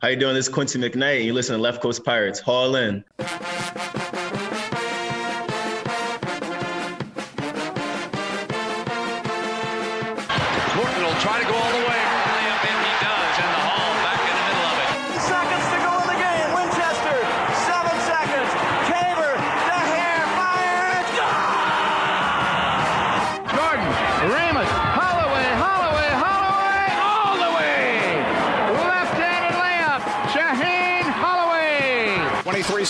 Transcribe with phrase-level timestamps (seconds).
[0.00, 0.36] How you doing?
[0.36, 2.38] This is Quincy McKnight, you listen to Left Coast Pirates.
[2.38, 3.04] Haul in.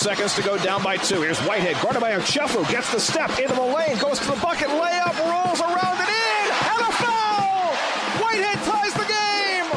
[0.09, 1.21] Seconds to go down by two.
[1.21, 4.69] Here's Whitehead, guarded by Ochefu, gets the step into the lane, goes to the bucket,
[4.69, 7.77] layup, rolls around and in, and a foul!
[8.17, 9.69] Whitehead ties the game!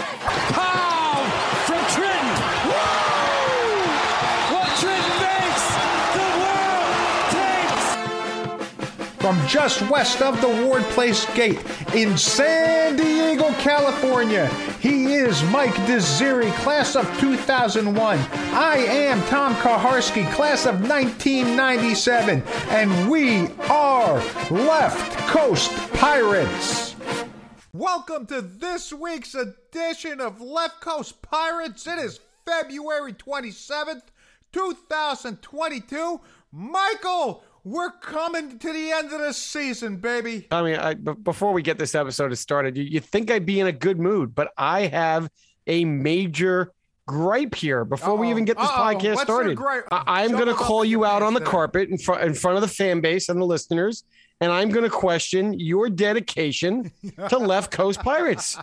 [0.55, 1.19] Pow
[1.67, 2.31] from Trenton.
[2.63, 3.83] Woo!
[4.55, 5.65] What Trenton makes,
[6.15, 6.95] the world
[7.35, 7.87] takes.
[9.19, 11.59] From just west of the Ward Place Gate
[11.93, 12.90] in San Diego,
[13.61, 14.47] California,
[14.79, 18.17] he is Mike Desiri, class of 2001.
[18.17, 24.15] I am Tom Kaharski, class of 1997, and we are
[24.49, 26.95] Left Coast Pirates.
[27.71, 31.85] Welcome to this week's edition of Left Coast Pirates.
[31.85, 34.01] It is February 27th,
[34.53, 36.19] 2022.
[36.51, 40.47] Michael, we're coming to the end of the season, baby.
[40.51, 43.59] I mean, I, b- before we get this episode started, you, you think I'd be
[43.59, 45.29] in a good mood, but I have
[45.67, 46.71] a major
[47.07, 48.31] gripe here before we Uh-oh.
[48.31, 48.95] even get this Uh-oh.
[48.95, 49.59] podcast What's started.
[49.91, 51.51] I, am going to call you out on the today.
[51.51, 54.03] carpet in front in front of the fan base and the listeners,
[54.39, 56.91] and I'm going to question your dedication
[57.29, 58.57] to Left Coast Pirates.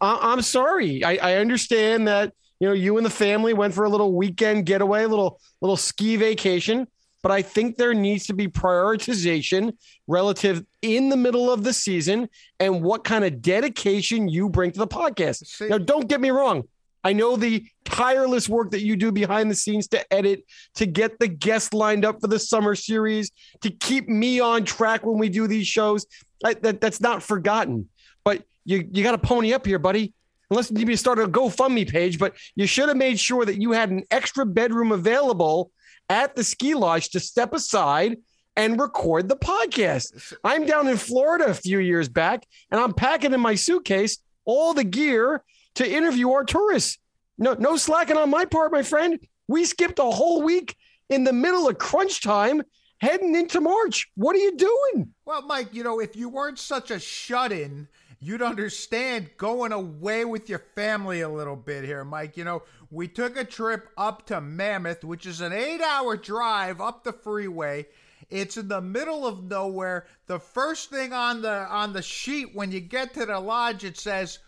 [0.00, 1.04] I, I'm sorry.
[1.04, 4.66] I, I understand that you know you and the family went for a little weekend
[4.66, 6.86] getaway, little little ski vacation.
[7.22, 9.74] But I think there needs to be prioritization
[10.06, 14.78] relative in the middle of the season and what kind of dedication you bring to
[14.78, 15.46] the podcast.
[15.46, 16.64] See- now, don't get me wrong.
[17.04, 20.44] I know the tireless work that you do behind the scenes to edit,
[20.76, 25.04] to get the guests lined up for the summer series, to keep me on track
[25.04, 26.06] when we do these shows.
[26.44, 27.88] I, that, that's not forgotten.
[28.24, 30.14] But you, you got to pony up here, buddy.
[30.50, 33.90] Unless you start a GoFundMe page, but you should have made sure that you had
[33.90, 35.70] an extra bedroom available
[36.08, 38.18] at the ski lodge to step aside
[38.56, 40.34] and record the podcast.
[40.44, 44.74] I'm down in Florida a few years back, and I'm packing in my suitcase all
[44.74, 45.42] the gear
[45.76, 46.98] to interview our tourists.
[47.38, 49.18] No, no slacking on my part, my friend.
[49.48, 50.76] We skipped a whole week
[51.08, 52.62] in the middle of crunch time
[53.00, 54.08] heading into March.
[54.14, 55.08] What are you doing?
[55.24, 57.88] Well, Mike, you know, if you weren't such a shut in,
[58.22, 62.36] you'd understand going away with your family a little bit here, Mike.
[62.36, 66.80] You know, we took a trip up to Mammoth, which is an eight hour drive
[66.80, 67.86] up the freeway.
[68.30, 70.06] It's in the middle of nowhere.
[70.26, 73.98] The first thing on the on the sheet when you get to the lodge, it
[73.98, 74.38] says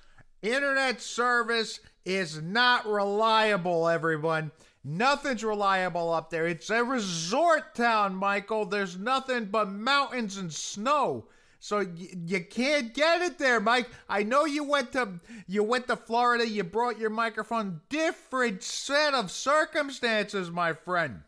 [0.40, 4.52] internet service is not reliable, everyone.
[4.84, 6.46] Nothing's reliable up there.
[6.46, 8.66] It's a resort town, Michael.
[8.66, 11.26] There's nothing but mountains and snow.
[11.64, 13.88] So y- you can't get it there, Mike.
[14.06, 16.46] I know you went to you went to Florida.
[16.46, 17.80] You brought your microphone.
[17.88, 21.22] Different set of circumstances, my friend.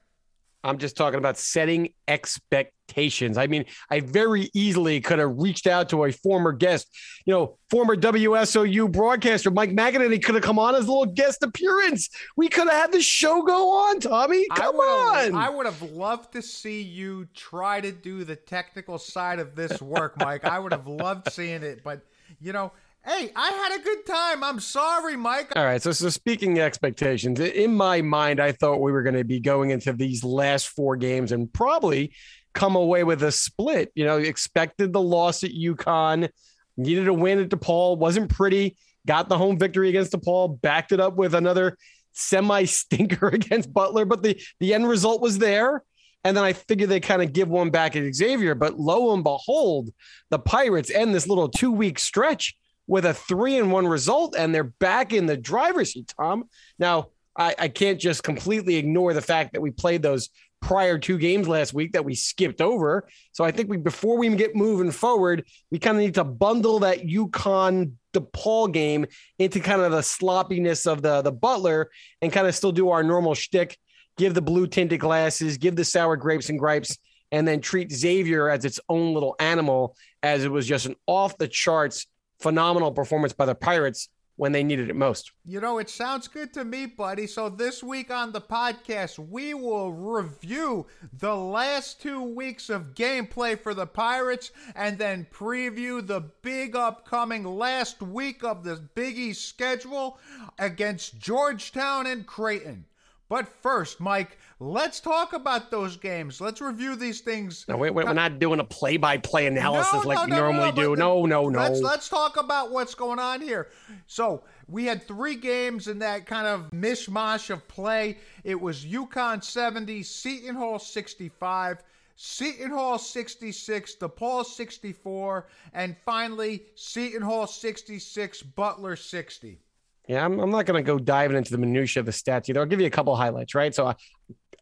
[0.66, 3.38] I'm just talking about setting expectations.
[3.38, 6.88] I mean, I very easily could have reached out to a former guest,
[7.25, 11.44] you know, former WSOU broadcaster Mike McEnany could have come on as a little guest
[11.44, 12.09] appearance.
[12.37, 14.44] We could have had the show go on, Tommy.
[14.56, 15.41] Come would've- on.
[15.41, 19.81] I would have loved to see you try to do the technical side of this
[19.81, 20.44] work, Mike.
[20.44, 22.00] I would have loved seeing it, but
[22.41, 22.72] you know,
[23.06, 24.43] hey, I had a good time.
[24.43, 25.53] I'm sorry, Mike.
[25.55, 25.81] All right.
[25.81, 29.71] So, so speaking expectations, in my mind, I thought we were going to be going
[29.71, 32.12] into these last four games and probably
[32.53, 33.93] come away with a split.
[33.95, 36.28] You know, expected the loss at UConn,
[36.77, 41.00] needed a win at DePaul, wasn't pretty, got the home victory against DePaul, backed it
[41.00, 41.78] up with another
[42.12, 45.83] semi stinker against Butler, but the, the end result was there.
[46.25, 49.22] And then I figured they kind of give one back at Xavier, but lo and
[49.22, 49.91] behold,
[50.31, 54.54] the Pirates end this little two week stretch with a three and one result, and
[54.54, 56.48] they're back in the driver's seat, Tom.
[56.78, 60.30] Now, I, I can't just completely ignore the fact that we played those
[60.62, 63.06] prior two games last week that we skipped over.
[63.33, 66.80] So I think we before we get moving forward, we kind of need to bundle
[66.80, 69.06] that UConn DePaul game
[69.39, 71.91] into kind of the sloppiness of the the Butler
[72.22, 73.77] and kind of still do our normal shtick,
[74.16, 76.97] give the blue tinted glasses, give the sour grapes and gripes,
[77.30, 81.36] and then treat Xavier as its own little animal, as it was just an off
[81.36, 82.06] the charts
[82.38, 85.33] phenomenal performance by the Pirates when they needed it most.
[85.44, 87.27] You know, it sounds good to me, buddy.
[87.27, 93.59] So this week on the podcast, we will review the last two weeks of gameplay
[93.59, 100.18] for the Pirates and then preview the big upcoming last week of the Biggie schedule
[100.59, 102.84] against Georgetown and Creighton.
[103.28, 106.41] But first, Mike, let's talk about those games.
[106.41, 107.65] Let's review these things.
[107.69, 110.43] No, wait, wait, we're not doing a play-by-play analysis No, like no, we no, no,
[110.43, 110.97] normally no, do.
[110.97, 111.59] No, no, no.
[111.59, 113.69] Let's let's talk about what's going on here.
[114.07, 118.19] So we had three games in that kind of mishmash of play.
[118.45, 121.83] It was UConn 70, Seton Hall 65.
[122.19, 129.61] Seton Hall 66, DePaul 64, and finally Seton Hall 66, Butler 60.
[130.08, 132.60] Yeah, I'm, I'm not going to go diving into the minutia of the stats either.
[132.60, 133.74] I'll give you a couple highlights, right?
[133.74, 133.94] So, uh,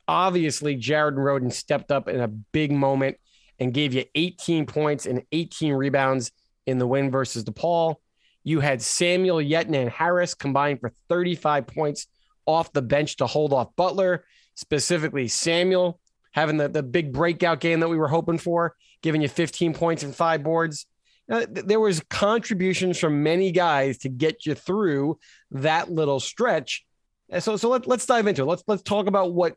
[0.09, 3.19] obviously, Jared Rhoden stepped up in a big moment
[3.59, 6.33] and gave you 18 points and 18 rebounds
[6.67, 7.97] in the win versus DePaul.
[8.43, 12.07] You had Samuel Yetna and Harris combined for 35 points
[12.47, 14.25] off the bench to hold off Butler,
[14.55, 16.01] specifically Samuel
[16.33, 20.03] having the, the big breakout game that we were hoping for, giving you 15 points
[20.03, 20.87] and five boards.
[21.31, 25.19] Uh, th- there was contributions from many guys to get you through
[25.51, 26.85] that little stretch.
[27.31, 28.47] And so, so let, let's dive into it.
[28.47, 29.57] Let's let's talk about what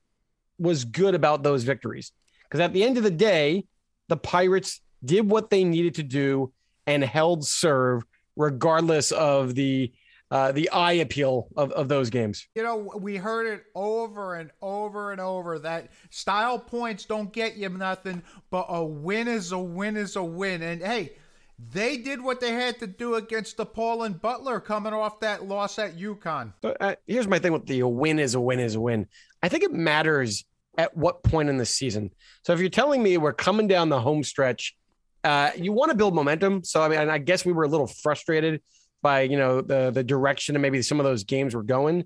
[0.57, 2.11] was good about those victories.
[2.43, 3.65] Because at the end of the day,
[4.07, 6.53] the Pirates did what they needed to do
[6.85, 8.03] and held serve,
[8.35, 9.91] regardless of the
[10.29, 12.47] uh, the eye appeal of, of those games.
[12.55, 17.55] You know, we heard it over and over and over that style points don't get
[17.55, 20.61] you nothing, but a win is a win is a win.
[20.61, 21.13] And hey,
[21.59, 25.79] they did what they had to do against DePaul and Butler coming off that loss
[25.79, 26.53] at UConn.
[26.61, 29.07] So, uh, here's my thing with the win is a win is a win.
[29.41, 30.45] I think it matters
[30.77, 32.11] at what point in the season.
[32.43, 34.75] So if you're telling me we're coming down the home stretch,
[35.23, 36.63] uh, you want to build momentum.
[36.63, 38.61] So I mean, I guess we were a little frustrated
[39.01, 42.05] by you know the the direction and maybe some of those games were going,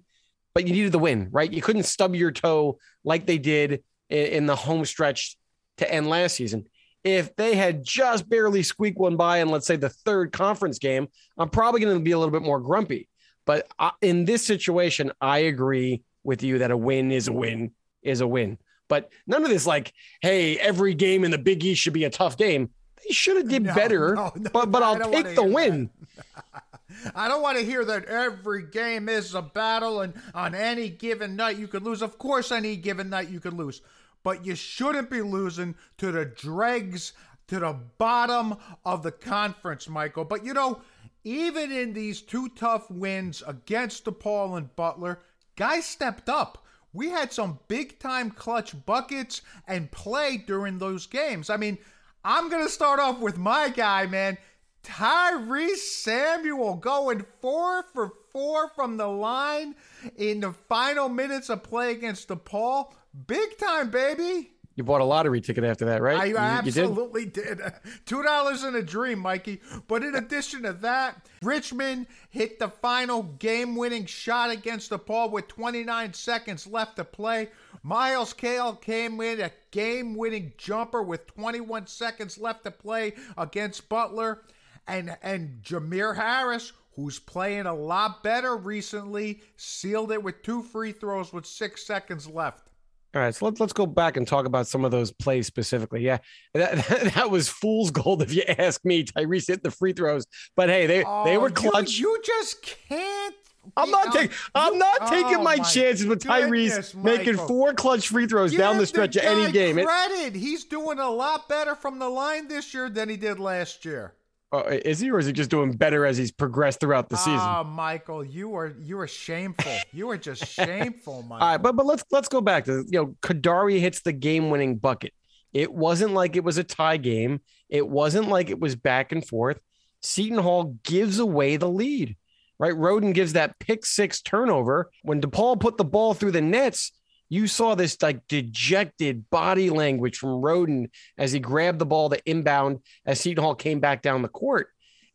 [0.53, 1.51] but you needed the win, right?
[1.51, 5.37] You couldn't stub your toe like they did in, in the home stretch
[5.77, 6.67] to end last season.
[7.03, 11.07] If they had just barely squeaked one by in, let's say, the third conference game,
[11.37, 13.09] I'm probably going to be a little bit more grumpy.
[13.45, 13.67] But
[14.01, 17.71] in this situation, I agree with you that a win is a win
[18.03, 18.57] is a win.
[18.87, 22.09] But none of this like, hey, every game in the Big East should be a
[22.09, 22.69] tough game.
[23.03, 24.15] They should have did No, better.
[24.15, 25.89] no, no, but but I'll take the win.
[27.15, 31.35] I don't want to hear that every game is a battle and on any given
[31.35, 32.01] night you could lose.
[32.01, 33.81] Of course, any given night you could lose,
[34.23, 37.13] but you shouldn't be losing to the dregs,
[37.47, 40.25] to the bottom of the conference, Michael.
[40.25, 40.81] But you know,
[41.23, 45.19] even in these two tough wins against DePaul and Butler,
[45.55, 46.65] guys stepped up.
[46.93, 51.49] We had some big time clutch buckets and play during those games.
[51.49, 51.77] I mean,
[52.23, 54.37] I'm going to start off with my guy, man.
[54.83, 59.75] Tyrese Samuel going four for four from the line
[60.17, 62.91] in the final minutes of play against DePaul.
[63.27, 64.51] Big time, baby.
[64.75, 66.17] You bought a lottery ticket after that, right?
[66.17, 66.29] I You-
[66.65, 66.83] you did?
[66.85, 67.59] absolutely did.
[68.05, 69.61] Two dollars in a dream, Mikey.
[69.87, 76.13] But in addition to that, Richmond hit the final game-winning shot against DePaul with 29
[76.13, 77.49] seconds left to play.
[77.83, 84.41] Myles Cale came in a game-winning jumper with 21 seconds left to play against Butler,
[84.87, 86.71] and and Jamir Harris.
[86.95, 92.27] Who's playing a lot better recently, sealed it with two free throws with six seconds
[92.27, 92.67] left.
[93.13, 96.01] All right, so let's let's go back and talk about some of those plays specifically.
[96.01, 96.19] Yeah,
[96.53, 99.03] that, that was fool's gold if you ask me.
[99.03, 100.25] Tyrese hit the free throws,
[100.55, 101.03] but hey, they they
[101.35, 101.97] Oh, were clutch.
[101.97, 103.35] You, just can't.
[103.77, 104.35] I'm not oh, taking.
[104.55, 108.77] I'm you- not taking oh my, chances with Tyrese making four clutch free throws down
[108.77, 109.77] the Give stretch of any game.
[109.77, 110.35] It- Credit.
[110.35, 114.13] He's doing a lot better from the line this year than he did last year.
[114.53, 117.39] Uh, is he, or is he just doing better as he's progressed throughout the season?
[117.39, 119.71] Oh, Michael, you are you are shameful.
[119.93, 121.45] you are just shameful, Michael.
[121.45, 124.49] All right, but but let's let's go back to you know Kadary hits the game
[124.49, 125.13] winning bucket.
[125.53, 127.39] It wasn't like it was a tie game.
[127.69, 129.59] It wasn't like it was back and forth.
[130.01, 132.17] Seton Hall gives away the lead.
[132.59, 134.91] Right, Rhoden gives that pick six turnover.
[135.01, 136.91] When DePaul put the ball through the nets,
[137.31, 142.21] you saw this like dejected body language from Rhoden as he grabbed the ball to
[142.29, 144.67] inbound as Seton Hall came back down the court.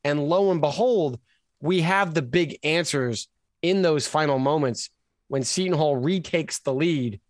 [0.03, 1.21] And lo and behold,
[1.61, 3.29] we have the big answers
[3.61, 4.89] in those final moments
[5.29, 7.21] when Seton Hall retakes the lead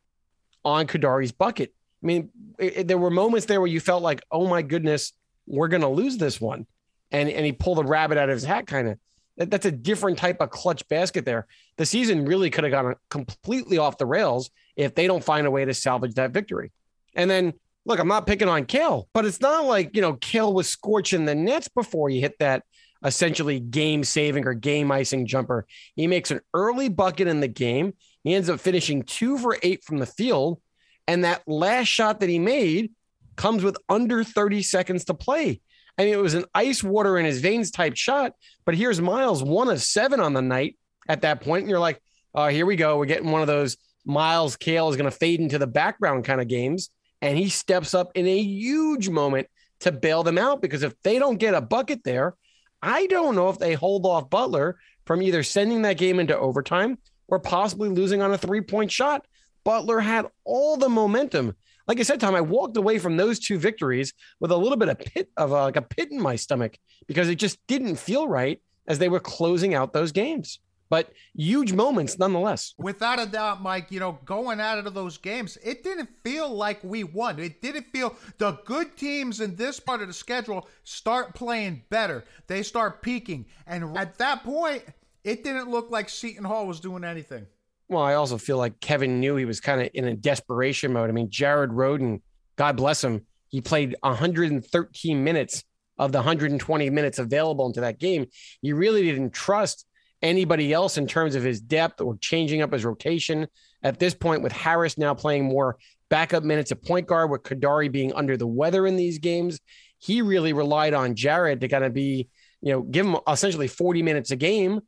[0.65, 1.75] on Kadary's bucket.
[2.01, 5.15] I mean, it, there were moments there where you felt like, oh my goodness,
[5.49, 6.65] we're going to lose this one.
[7.11, 8.99] And, and he pulled the rabbit out of his hat, kind of.
[9.37, 11.49] That, that's a different type of clutch basket there.
[11.77, 15.51] The season really could have gone completely off the rails if they don't find a
[15.51, 16.73] way to salvage that victory.
[17.15, 17.55] And then,
[17.85, 21.25] look, I'm not picking on Cale, but it's not like, you know, Cale was scorching
[21.25, 22.63] the nets before he hit that
[23.05, 25.67] essentially game saving or game icing jumper.
[25.95, 27.95] He makes an early bucket in the game.
[28.25, 30.61] He ends up finishing two for eight from the field.
[31.09, 32.93] And that last shot that he made
[33.37, 35.61] comes with under 30 seconds to play.
[35.99, 38.33] I mean, it was an ice water in his veins type shot,
[38.65, 40.77] but here's Myles, one of seven on the night
[41.09, 42.03] at that point, And you're like,
[42.35, 42.99] oh, here we go.
[42.99, 43.77] We're getting one of those
[44.07, 46.91] Myles Cale is going to fade into the background kind of games.
[47.21, 49.49] And he steps up in a huge moment
[49.81, 52.35] to bail them out because if they don't get a bucket there,
[52.83, 56.99] I don't know if they hold off Butler from either sending that game into overtime
[57.29, 59.27] or possibly losing on a three point shot.
[59.65, 61.57] Butler had all the momentum.
[61.89, 64.89] Like I said, Tom, I walked away from those two victories with a little bit
[64.89, 68.29] of pit of a, like a pit in my stomach because it just didn't feel
[68.29, 70.61] right as they were closing out those games.
[70.89, 72.75] But huge moments nonetheless.
[72.79, 76.83] Without a doubt, Mike, you know, going out of those games, it didn't feel like
[76.85, 77.39] we won.
[77.39, 82.25] It didn't feel the good teams in this part of the schedule start playing better.
[82.47, 83.47] They start peaking.
[83.67, 84.85] And at that point,
[85.25, 87.47] it didn't look like Seton Hall was doing anything.
[87.89, 91.09] Well, I also feel like Kevin knew he was kind of in a desperation mode.
[91.09, 92.21] I mean, Jared Rhoden,
[92.57, 95.65] God bless him, he played 113 minutes
[95.99, 98.27] of the 120 minutes available into that game.
[98.61, 99.86] He really didn't trust
[100.23, 103.47] anybody else in terms of his depth or changing up his rotation.
[103.83, 105.77] At this point, with Harris now playing more
[106.09, 109.61] backup minutes at point guard, with Kadary being under the weather in these games,
[109.99, 112.29] he really relied on Jared to kind of be,
[112.61, 114.81] you know, give him essentially 40 minutes a game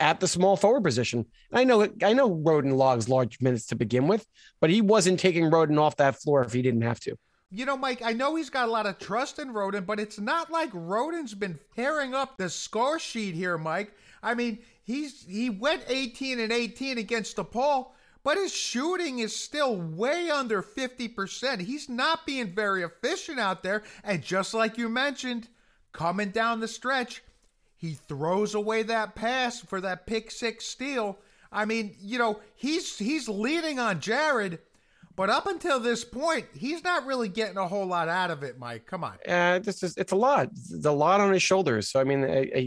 [0.00, 1.26] at the small forward position.
[1.52, 4.26] I know I know Rhoden logs large minutes to begin with,
[4.60, 7.16] but he wasn't taking Rhoden off that floor if he didn't have to.
[7.50, 10.20] You know, Mike, I know he's got a lot of trust in Rhoden, but it's
[10.20, 13.94] not like Rhoden's been tearing up the score sheet here, Mike.
[14.22, 17.88] I mean, he's he went 18 and 18 against DePaul,
[18.22, 21.60] but his shooting is still way under 50%.
[21.60, 25.48] He's not being very efficient out there, and just like you mentioned,
[25.92, 27.22] coming down the stretch,
[27.76, 31.18] he throws away that pass for that pick six steal.
[31.50, 34.58] I mean, you know, he's he's leading on Jared,
[35.18, 38.56] but up until this point, he's not really getting a whole lot out of it,
[38.56, 38.86] Mike.
[38.86, 39.14] Come on.
[39.28, 40.48] Uh, this is it's a lot.
[40.52, 41.90] It's a lot on his shoulders.
[41.90, 42.24] So I mean,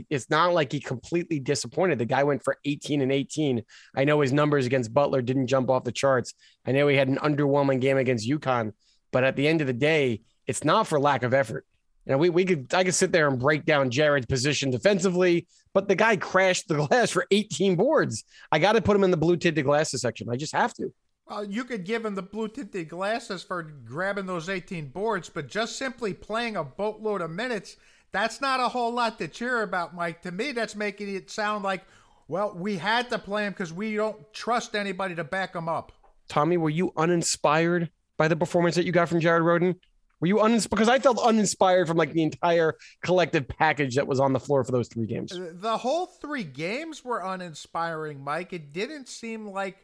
[0.09, 1.97] it's not like he completely disappointed.
[1.97, 3.63] The guy went for 18 and 18.
[3.95, 6.33] I know his numbers against Butler didn't jump off the charts.
[6.65, 8.73] I know he had an underwhelming game against UConn,
[9.13, 11.65] but at the end of the day, it's not for lack of effort.
[12.05, 15.47] You know, we, we could I could sit there and break down Jared's position defensively,
[15.73, 18.25] but the guy crashed the glass for 18 boards.
[18.51, 20.27] I got to put him in the blue tinted glasses section.
[20.29, 20.91] I just have to.
[21.31, 25.47] Well, you could give him the blue tinted glasses for grabbing those 18 boards, but
[25.47, 27.77] just simply playing a boatload of minutes,
[28.11, 30.23] that's not a whole lot to cheer about, Mike.
[30.23, 31.85] To me, that's making it sound like,
[32.27, 35.93] well, we had to play him because we don't trust anybody to back him up.
[36.27, 39.75] Tommy, were you uninspired by the performance that you got from Jared Rhoden?
[40.19, 40.71] Were you uninspired?
[40.71, 44.65] Because I felt uninspired from like the entire collective package that was on the floor
[44.65, 45.31] for those three games.
[45.33, 48.51] The whole three games were uninspiring, Mike.
[48.51, 49.77] It didn't seem like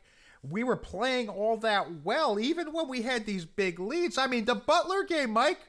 [0.44, 4.18] we were playing all that well, even when we had these big leads.
[4.18, 5.60] I mean, the Butler game, Mike,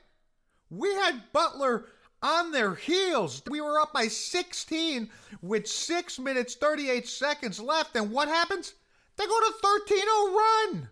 [0.70, 1.87] we had Butler
[2.22, 3.42] on their heels.
[3.48, 5.08] We were up by 16
[5.42, 7.96] with six minutes, 38 seconds left.
[7.96, 8.75] And what happens?
[9.16, 10.88] They go to 13 0 run.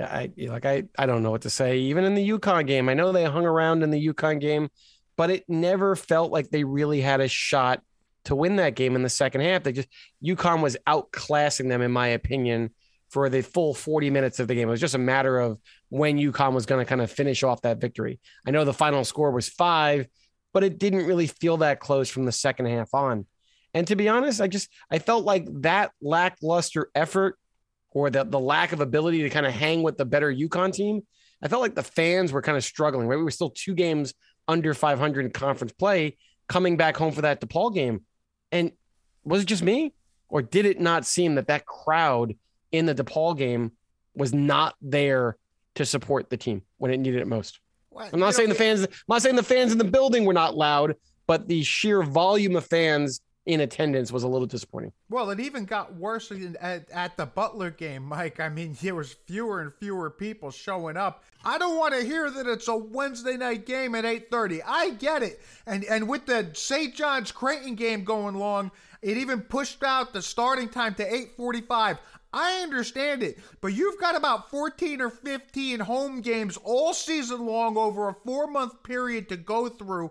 [0.00, 1.78] I like I I don't know what to say.
[1.78, 4.68] Even in the UConn game, I know they hung around in the UConn game,
[5.16, 7.80] but it never felt like they really had a shot
[8.24, 9.62] to win that game in the second half.
[9.62, 9.88] They just
[10.24, 12.70] UConn was outclassing them, in my opinion,
[13.14, 14.66] for the full 40 minutes of the game.
[14.66, 17.62] It was just a matter of when UConn was going to kind of finish off
[17.62, 18.18] that victory.
[18.44, 20.08] I know the final score was five,
[20.52, 23.24] but it didn't really feel that close from the second half on.
[23.72, 27.38] And to be honest, I just I felt like that lackluster effort
[27.92, 31.02] or the, the lack of ability to kind of hang with the better UConn team,
[31.40, 33.06] I felt like the fans were kind of struggling.
[33.06, 33.16] Right?
[33.16, 34.12] We were still two games
[34.48, 36.16] under 500 in conference play
[36.48, 38.02] coming back home for that DePaul game.
[38.50, 38.72] And
[39.22, 39.94] was it just me?
[40.28, 42.34] Or did it not seem that that crowd
[42.74, 43.70] in the DePaul game
[44.16, 45.36] was not there
[45.76, 47.60] to support the team when it needed it most?
[47.90, 50.32] Well, I'm not saying the fans, I'm not saying the fans in the building were
[50.32, 50.96] not loud,
[51.28, 54.90] but the sheer volume of fans in attendance was a little disappointing.
[55.10, 58.40] Well, it even got worse at, at the Butler game, Mike.
[58.40, 61.22] I mean, there was fewer and fewer people showing up.
[61.44, 64.62] I don't want to hear that it's a Wednesday night game at 8:30.
[64.66, 65.40] I get it.
[65.66, 66.94] And and with the St.
[66.94, 68.70] John's Creighton game going long,
[69.02, 71.98] it even pushed out the starting time to 8:45.
[72.34, 77.76] I understand it, but you've got about 14 or 15 home games all season long
[77.76, 80.10] over a 4-month period to go through.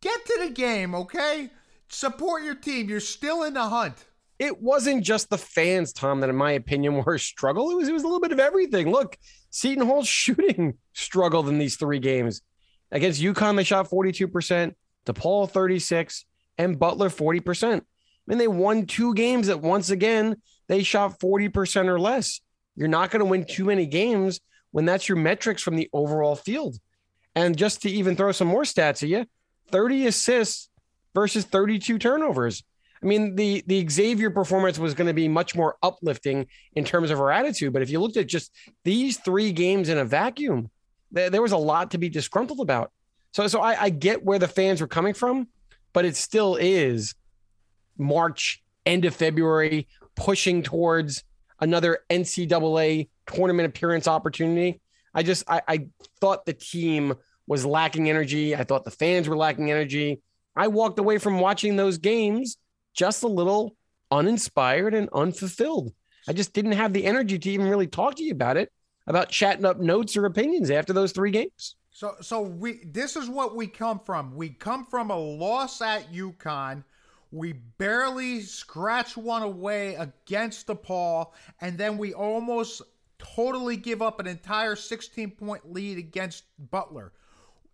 [0.00, 1.50] Get to the game, okay?
[1.90, 2.88] Support your team.
[2.88, 4.06] You're still in the hunt.
[4.38, 7.70] It wasn't just the fans, Tom, that in my opinion were a struggle.
[7.70, 8.90] It was it was a little bit of everything.
[8.90, 9.18] Look,
[9.50, 12.40] Seton Hall's shooting struggled in these three games.
[12.90, 14.72] Against UConn, they shot 42%,
[15.04, 16.24] DePaul 36,
[16.56, 17.76] and Butler 40%.
[17.76, 17.82] I
[18.26, 20.36] mean, they won two games that once again
[20.68, 22.40] they shot 40% or less.
[22.76, 26.36] You're not going to win too many games when that's your metrics from the overall
[26.36, 26.76] field.
[27.34, 29.26] And just to even throw some more stats at you,
[29.70, 30.68] 30 assists
[31.14, 32.62] versus 32 turnovers.
[33.02, 37.10] I mean, the the Xavier performance was going to be much more uplifting in terms
[37.10, 37.72] of her attitude.
[37.72, 38.52] But if you looked at just
[38.84, 40.68] these three games in a vacuum,
[41.12, 42.90] there, there was a lot to be disgruntled about.
[43.32, 45.48] So, so I, I get where the fans were coming from,
[45.92, 47.14] but it still is
[47.96, 49.86] March, end of February,
[50.18, 51.24] pushing towards
[51.60, 54.80] another NCAA tournament appearance opportunity.
[55.14, 55.86] I just I, I
[56.20, 57.14] thought the team
[57.46, 58.54] was lacking energy.
[58.54, 60.20] I thought the fans were lacking energy.
[60.54, 62.58] I walked away from watching those games
[62.94, 63.76] just a little
[64.10, 65.92] uninspired and unfulfilled.
[66.28, 68.70] I just didn't have the energy to even really talk to you about it,
[69.06, 71.76] about chatting up notes or opinions after those three games.
[71.90, 74.34] So, so we this is what we come from.
[74.34, 76.84] We come from a loss at UConn.
[77.30, 82.82] We barely scratch one away against DePaul, and then we almost
[83.18, 87.12] totally give up an entire 16 point lead against Butler.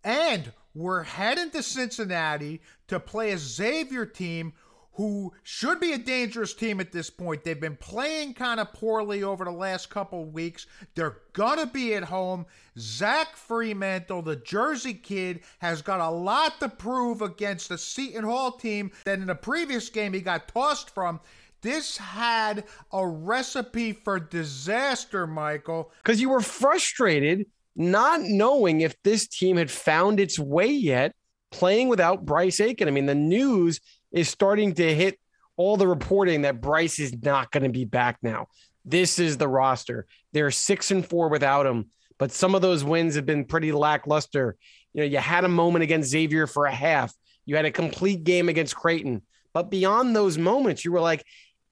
[0.03, 4.53] And we're heading to Cincinnati to play a Xavier team
[4.95, 7.43] who should be a dangerous team at this point.
[7.43, 10.67] They've been playing kind of poorly over the last couple weeks.
[10.95, 12.45] They're going to be at home.
[12.79, 18.53] Zach Freemantle, the Jersey kid, has got a lot to prove against the Seton Hall
[18.53, 21.19] team that in the previous game he got tossed from.
[21.61, 25.91] This had a recipe for disaster, Michael.
[26.03, 31.13] Because you were frustrated not knowing if this team had found its way yet
[31.51, 32.87] playing without Bryce Aiken.
[32.87, 33.79] I mean, the news
[34.15, 35.19] is starting to hit
[35.57, 38.47] all the reporting that Bryce is not going to be back now.
[38.83, 40.07] This is the roster.
[40.31, 44.55] They're six and four without him, but some of those wins have been pretty lackluster.
[44.93, 47.13] You know, you had a moment against Xavier for a half,
[47.45, 49.21] you had a complete game against Creighton,
[49.53, 51.23] but beyond those moments, you were like,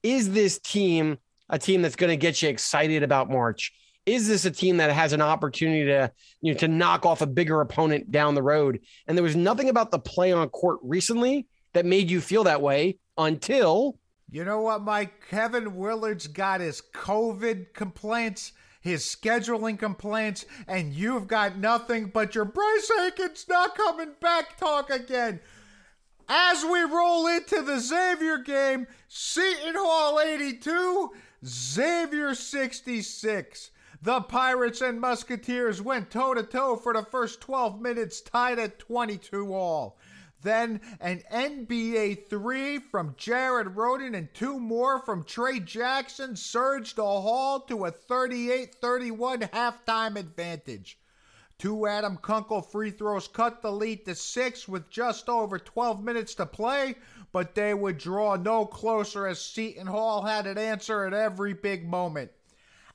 [0.02, 3.72] is this team a team that's going to get you excited about March?
[4.06, 7.26] Is this a team that has an opportunity to, you know, to knock off a
[7.26, 8.80] bigger opponent down the road?
[9.06, 12.62] And there was nothing about the play on court recently that made you feel that
[12.62, 13.98] way until
[14.34, 15.28] you know what, Mike?
[15.30, 22.44] Kevin Willard's got his COVID complaints, his scheduling complaints, and you've got nothing but your
[22.44, 25.38] Bryce Aiken's not coming back talk again.
[26.28, 31.12] As we roll into the Xavier game, Seton Hall 82,
[31.46, 33.70] Xavier 66.
[34.02, 38.78] The Pirates and Musketeers went toe to toe for the first 12 minutes, tied at
[38.78, 39.96] 22 all.
[40.44, 47.02] Then an NBA three from Jared Rhoden and two more from Tray Jackson surged the
[47.02, 50.98] Hall to a 38 31 halftime advantage.
[51.56, 56.34] Two Adam Kunkel free throws cut the lead to six with just over 12 minutes
[56.34, 56.96] to play,
[57.32, 61.88] but they would draw no closer as Seton Hall had an answer at every big
[61.88, 62.30] moment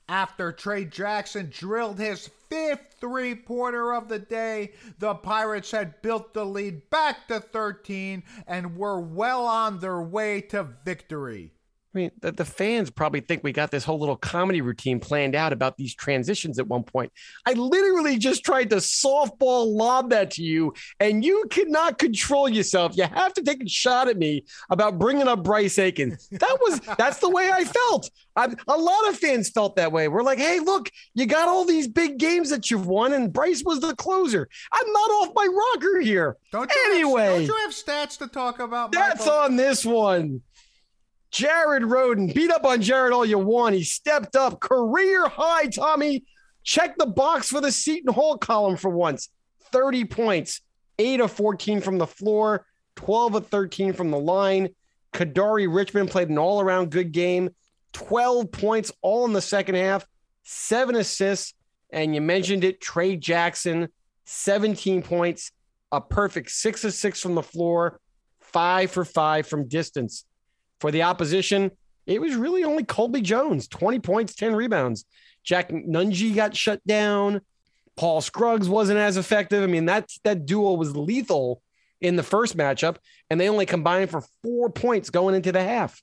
[0.10, 4.74] after Tray Jackson drilled his fifth three pointer of the day.
[4.98, 10.42] The Pirates had built the lead back to 13 and were well on their way
[10.42, 11.54] to victory.
[11.94, 15.34] I mean, the, the fans probably think we got this whole little comedy routine planned
[15.34, 17.12] out about these transitions at one point.
[17.48, 22.96] I literally just tried to softball lob that to you, and you cannot control yourself.
[22.96, 26.16] You have to take a shot at me about bringing up Bryce Aiken.
[26.32, 28.12] That was that's the way I felt.
[28.36, 30.08] I, a lot of fans felt that way.
[30.08, 33.64] We're like, hey, look, you got all these big games that you've won, and Bryce
[33.66, 34.48] was the closer.
[34.72, 36.38] I'm not off my rocker here.
[36.52, 38.92] Don't you anyway, have, don't you have stats to talk about?
[38.92, 39.40] That's Michael?
[39.40, 40.42] on this one.
[41.32, 42.34] Jared Rhoden.
[42.34, 43.76] beat up on Jared all you want.
[43.76, 46.24] He stepped up, career high, Tommy.
[46.64, 49.30] Check the box for the Seton Hall column for once.
[49.72, 50.62] 30 points,
[50.98, 52.66] 8 of 14 from the floor,
[52.96, 54.70] 12 of 13 from the line.
[55.14, 57.50] Kadary Richmond played an all around good game,
[57.94, 60.06] 12 points all in the second half,
[60.44, 61.54] seven assists.
[61.92, 63.90] And you mentioned it, Tray Jackson,
[64.26, 65.52] 17 points,
[65.92, 68.00] a perfect six of six from the floor,
[68.40, 70.26] five for five from distance.
[70.80, 71.72] For the opposition,
[72.06, 75.06] it was really only Colby Jones, 20 points, 10 rebounds.
[75.44, 77.42] Jack Nunge got shut down.
[77.96, 79.62] Paul Scruggs wasn't as effective.
[79.62, 81.62] I mean, that that duo was lethal
[82.02, 82.98] in the first matchup,
[83.30, 86.02] and they only combined for four points going into the half.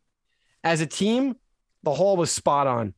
[0.62, 1.36] As a team,
[1.82, 2.92] the Hall was spot on.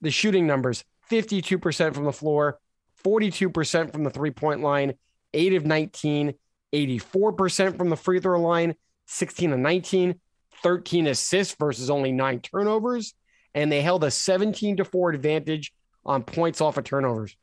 [0.00, 2.58] The shooting numbers 52% from the floor,
[3.04, 4.94] 42% from the three point line,
[5.32, 6.34] 8 of 19,
[6.74, 8.74] 84% from the free throw line,
[9.06, 10.20] 16 of 19,
[10.64, 13.14] 13 assists versus only nine turnovers.
[13.54, 15.72] And they held a 17 to 4 advantage
[16.04, 17.36] on points off of turnovers.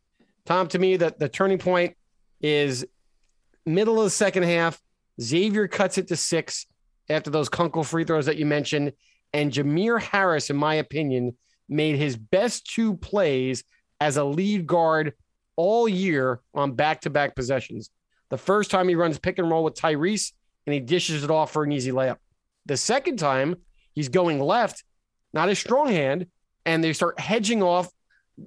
[0.46, 1.96] Tom, to me, the, the turning point
[2.42, 2.86] is
[3.66, 4.82] middle of the second half.
[5.22, 6.66] Xavier cuts it to six.
[7.10, 8.94] after those Kunkel free throws that you mentioned.
[9.34, 11.38] And Jamir Harris, in my opinion,
[11.70, 13.64] made his best two plays
[14.02, 15.14] as a lead guard
[15.56, 17.90] all year on back to back possessions.
[18.30, 20.34] The first time he runs pick and roll with Tyrese
[20.66, 22.18] and he dishes it off for an easy layup.
[22.66, 23.56] The second time
[23.94, 24.84] he's going left,
[25.34, 26.28] not a strong hand,
[26.66, 27.90] and they start hedging off,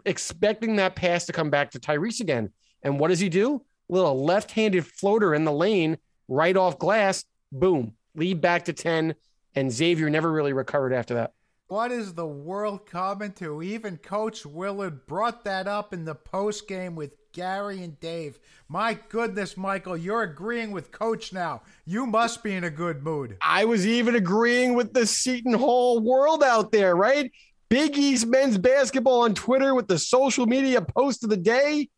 [0.05, 2.51] expecting that pass to come back to Tyrese again.
[2.83, 3.63] And what does he do?
[3.91, 5.99] A little left handed floater in the lane,
[6.29, 9.15] right off glass, boom, lead back to 10.
[9.57, 11.33] And Xavier never really recovered after that.
[11.69, 13.63] What is the world coming to?
[13.63, 18.39] Even Coach Willard brought that up in the post game with Gary and Dave.
[18.69, 21.63] My goodness, Michael, you're agreeing with Coach now.
[21.85, 23.37] You must be in a good mood.
[23.43, 27.31] I was even agreeing with the Seton Hall world out there, right?
[27.69, 31.91] Big East men's basketball on Twitter with the social media post of the day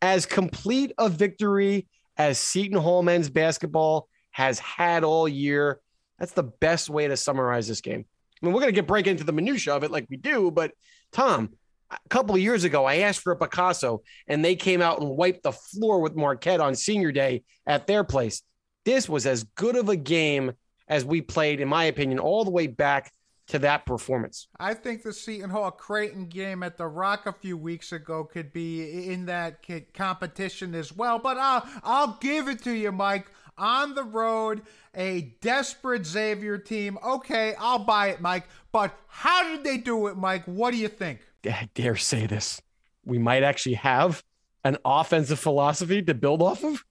[0.00, 5.80] as complete a victory as Seton Hall men's basketball has had all year.
[6.20, 8.04] That's the best way to summarize this game.
[8.40, 10.52] I mean, we're going to get break into the minutia of it like we do,
[10.52, 10.72] but
[11.10, 11.54] Tom,
[11.90, 15.16] a couple of years ago, I asked for a Picasso, and they came out and
[15.16, 18.42] wiped the floor with Marquette on Senior Day at their place.
[18.84, 20.52] This was as good of a game
[20.88, 23.12] as we played, in my opinion, all the way back
[23.48, 24.48] to that performance.
[24.58, 28.52] I think the Seton Hall Creighton game at the Rock a few weeks ago could
[28.52, 31.18] be in that competition as well.
[31.18, 33.26] But I'll I'll give it to you, Mike.
[33.58, 34.62] On the road,
[34.94, 36.98] a desperate Xavier team.
[37.04, 38.44] Okay, I'll buy it, Mike.
[38.70, 40.44] But how did they do it, Mike?
[40.44, 41.20] What do you think?
[41.48, 42.60] I dare say this.
[43.04, 44.22] We might actually have
[44.64, 46.82] an offensive philosophy to build off of.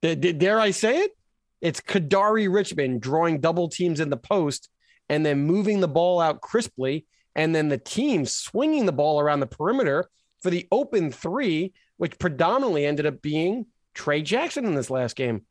[0.00, 1.10] Dare I say it?
[1.60, 4.70] It's Kadary Richmond drawing double teams in the post
[5.10, 9.40] and then moving the ball out crisply, and then the team swinging the ball around
[9.40, 10.08] the perimeter
[10.40, 15.44] for the open three, which predominantly ended up being Tray Jackson in this last game.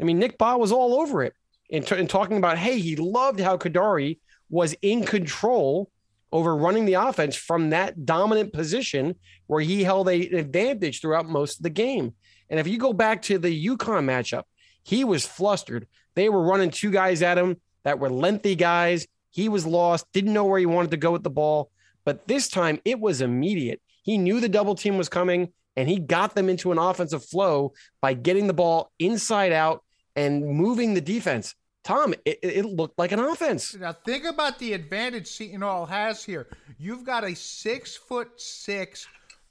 [0.00, 1.34] I mean, Nick Bahe was all over it
[1.70, 5.90] and, t- in talking about, hey, he loved how Kadary was in control
[6.32, 9.16] over running the offense from that dominant position
[9.46, 12.14] where he held a, an advantage throughout most of the game.
[12.48, 14.44] And if you go back to the UConn matchup,
[14.82, 15.86] he was flustered.
[16.14, 19.06] They were running two guys at him that were lengthy guys.
[19.30, 21.70] He was lost, didn't know where he wanted to go with the ball.
[22.04, 23.80] But this time it was immediate.
[24.02, 27.72] He knew the double team was coming and he got them into an offensive flow
[28.00, 29.84] by getting the ball inside out
[30.16, 31.54] and moving the defense.
[31.82, 33.74] Tom, it, it, looked like an offense.
[33.74, 36.46] Now think about the advantage Seton Hall has here.
[36.78, 39.06] You've got a six foot six,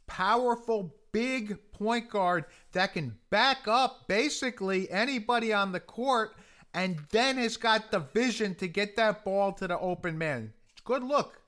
[0.06, 6.36] powerful, big point guard that can back up basically anybody on the court
[6.74, 10.54] and then has got the vision to get that ball to the open man.
[10.84, 11.42] Good look.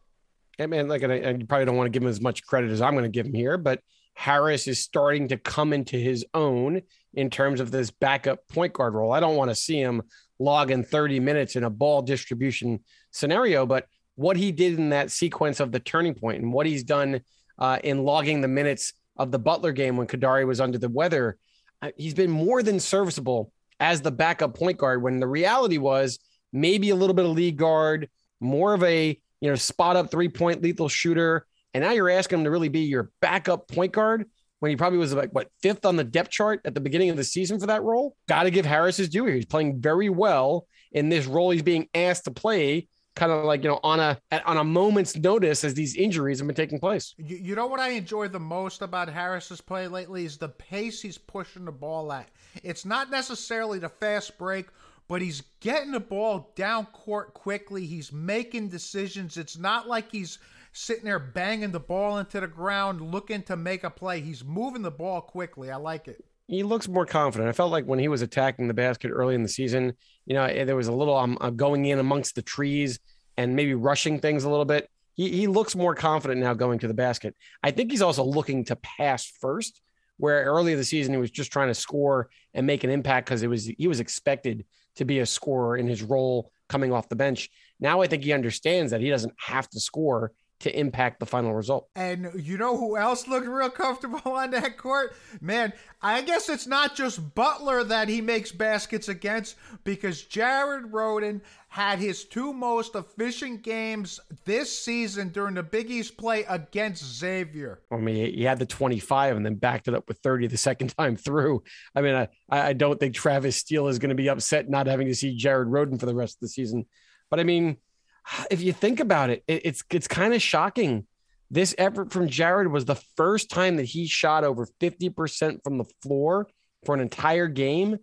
[0.58, 2.82] Yeah, man, like, and you probably don't want to give him as much credit as
[2.82, 3.82] I'm going to give him here, but
[4.14, 6.82] Harris is starting to come into his own
[7.14, 9.12] in terms of this backup point guard role.
[9.12, 10.02] I don't want to see him
[10.42, 12.80] log in 30 minutes in a ball distribution
[13.12, 16.84] scenario, but what he did in that sequence of the turning point and what he's
[16.84, 17.22] done
[17.60, 21.38] uh, in logging the minutes of the Butler game when Kadary was under the weather,
[21.82, 26.20] uh, he's been more than serviceable as the backup point guard when the reality was
[26.52, 30.30] maybe a little bit of lead guard, more of a you know spot up three
[30.30, 34.26] point lethal shooter, and now you're asking him to really be your backup point guard
[34.62, 37.18] when he probably was like what fifth on the depth chart at the beginning of
[37.18, 38.16] the season for that role.
[38.30, 39.36] Got to give Harris his due here.
[39.36, 43.64] He's playing very well in this role he's being asked to play kind of like
[43.64, 47.16] you know on a on a moment's notice as these injuries have been taking place.
[47.18, 51.02] You, you know what I enjoy the most about Harris's play lately is the pace
[51.02, 52.30] he's pushing the ball at.
[52.64, 54.68] It's not necessarily the fast break,
[55.08, 57.86] but he's getting the ball down court quickly.
[57.86, 59.38] He's making decisions.
[59.38, 60.38] It's not like he's
[60.72, 64.22] sitting there banging the ball into the ground looking to make a play.
[64.22, 65.70] He's moving the ball quickly.
[65.70, 67.48] I like it he looks more confident.
[67.48, 69.94] I felt like when he was attacking the basket early in the season,
[70.26, 73.00] you know, there was a little um, uh, going in amongst the trees
[73.38, 74.90] and maybe rushing things a little bit.
[75.14, 77.38] He, he looks more confident now going to the basket.
[77.64, 79.80] I think he's also looking to pass first,
[80.18, 83.44] where earlier the season he was just trying to score and make an impact because
[83.44, 84.66] it was he was expected
[84.98, 87.50] to be a scorer in his role coming off the bench.
[87.80, 91.54] Now I think he understands that he doesn't have to score to impact the final
[91.54, 91.90] result.
[91.96, 95.16] And you know who else looked real comfortable on that court?
[95.40, 101.42] Man, I guess it's not just Butler that he makes baskets against because Jared Rhoden
[101.68, 107.80] had his two most efficient games this season during the Big East play against Xavier.
[107.90, 110.90] I mean, he had the 25 and then backed it up with 30 the second
[110.98, 111.64] time through.
[111.96, 115.08] I mean, I, I don't think Travis Steele is going to be upset not having
[115.08, 116.86] to see Jared Rhoden for the rest of the season.
[117.30, 117.78] But I mean,
[118.52, 121.08] if you think about it, it it's it's kind of shocking.
[121.50, 125.86] This effort from Jared was the first time that he shot over 50% from the
[126.02, 126.48] floor
[126.86, 127.98] for an entire game,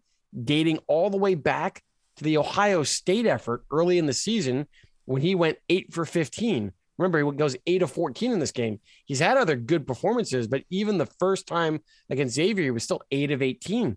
[0.45, 1.83] dating all the way back
[2.17, 4.67] to the Ohio State effort early in the season
[5.07, 6.73] when he went eight for 15.
[6.99, 8.81] Remember, he goes eight of 14 in this game.
[9.07, 13.01] He's had other good performances, but even the first time against Xavier, he was still
[13.11, 13.97] eight of 18.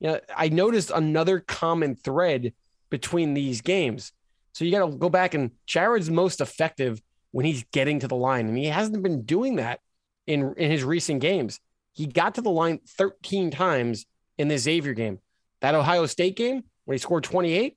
[0.00, 2.52] You know, I noticed another common thread
[2.90, 4.12] between these games.
[4.52, 8.16] So you got to go back and Jared's most effective when he's getting to the
[8.16, 9.80] line, and he hasn't been doing that
[10.26, 11.60] in in his recent games.
[11.92, 14.06] He got to the line 13 times
[14.38, 15.18] in the Xavier game.
[15.60, 17.76] That Ohio State game when he scored 28,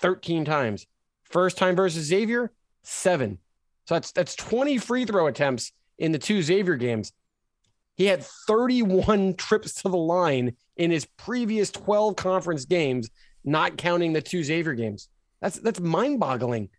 [0.00, 0.86] 13 times.
[1.24, 3.38] First time versus Xavier, seven.
[3.86, 7.12] So that's that's 20 free throw attempts in the two Xavier games.
[7.96, 13.08] He had 31 trips to the line in his previous 12 conference games,
[13.44, 15.08] not counting the two Xavier games.
[15.42, 16.70] That's that's mind-boggling.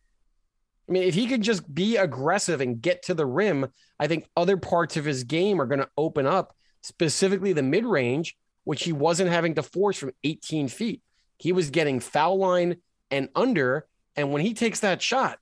[0.90, 3.68] I mean, if he could just be aggressive and get to the rim,
[4.00, 8.36] I think other parts of his game are going to open up, specifically the mid-range,
[8.64, 11.02] which he wasn't having to force from 18 feet.
[11.38, 12.78] He was getting foul line
[13.12, 15.38] and under, and when he takes that shot,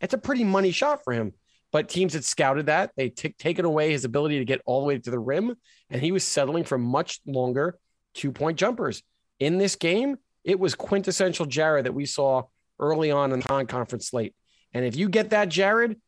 [0.00, 1.32] it's a pretty money shot for him.
[1.72, 2.92] But teams had scouted that.
[2.96, 5.56] They t- taken away his ability to get all the way to the rim,
[5.90, 7.78] and he was settling for much longer
[8.14, 9.02] two point jumpers.
[9.40, 12.44] In this game, it was quintessential Jared that we saw
[12.78, 14.34] early on in the con conference slate.
[14.72, 16.00] And if you get that, Jared,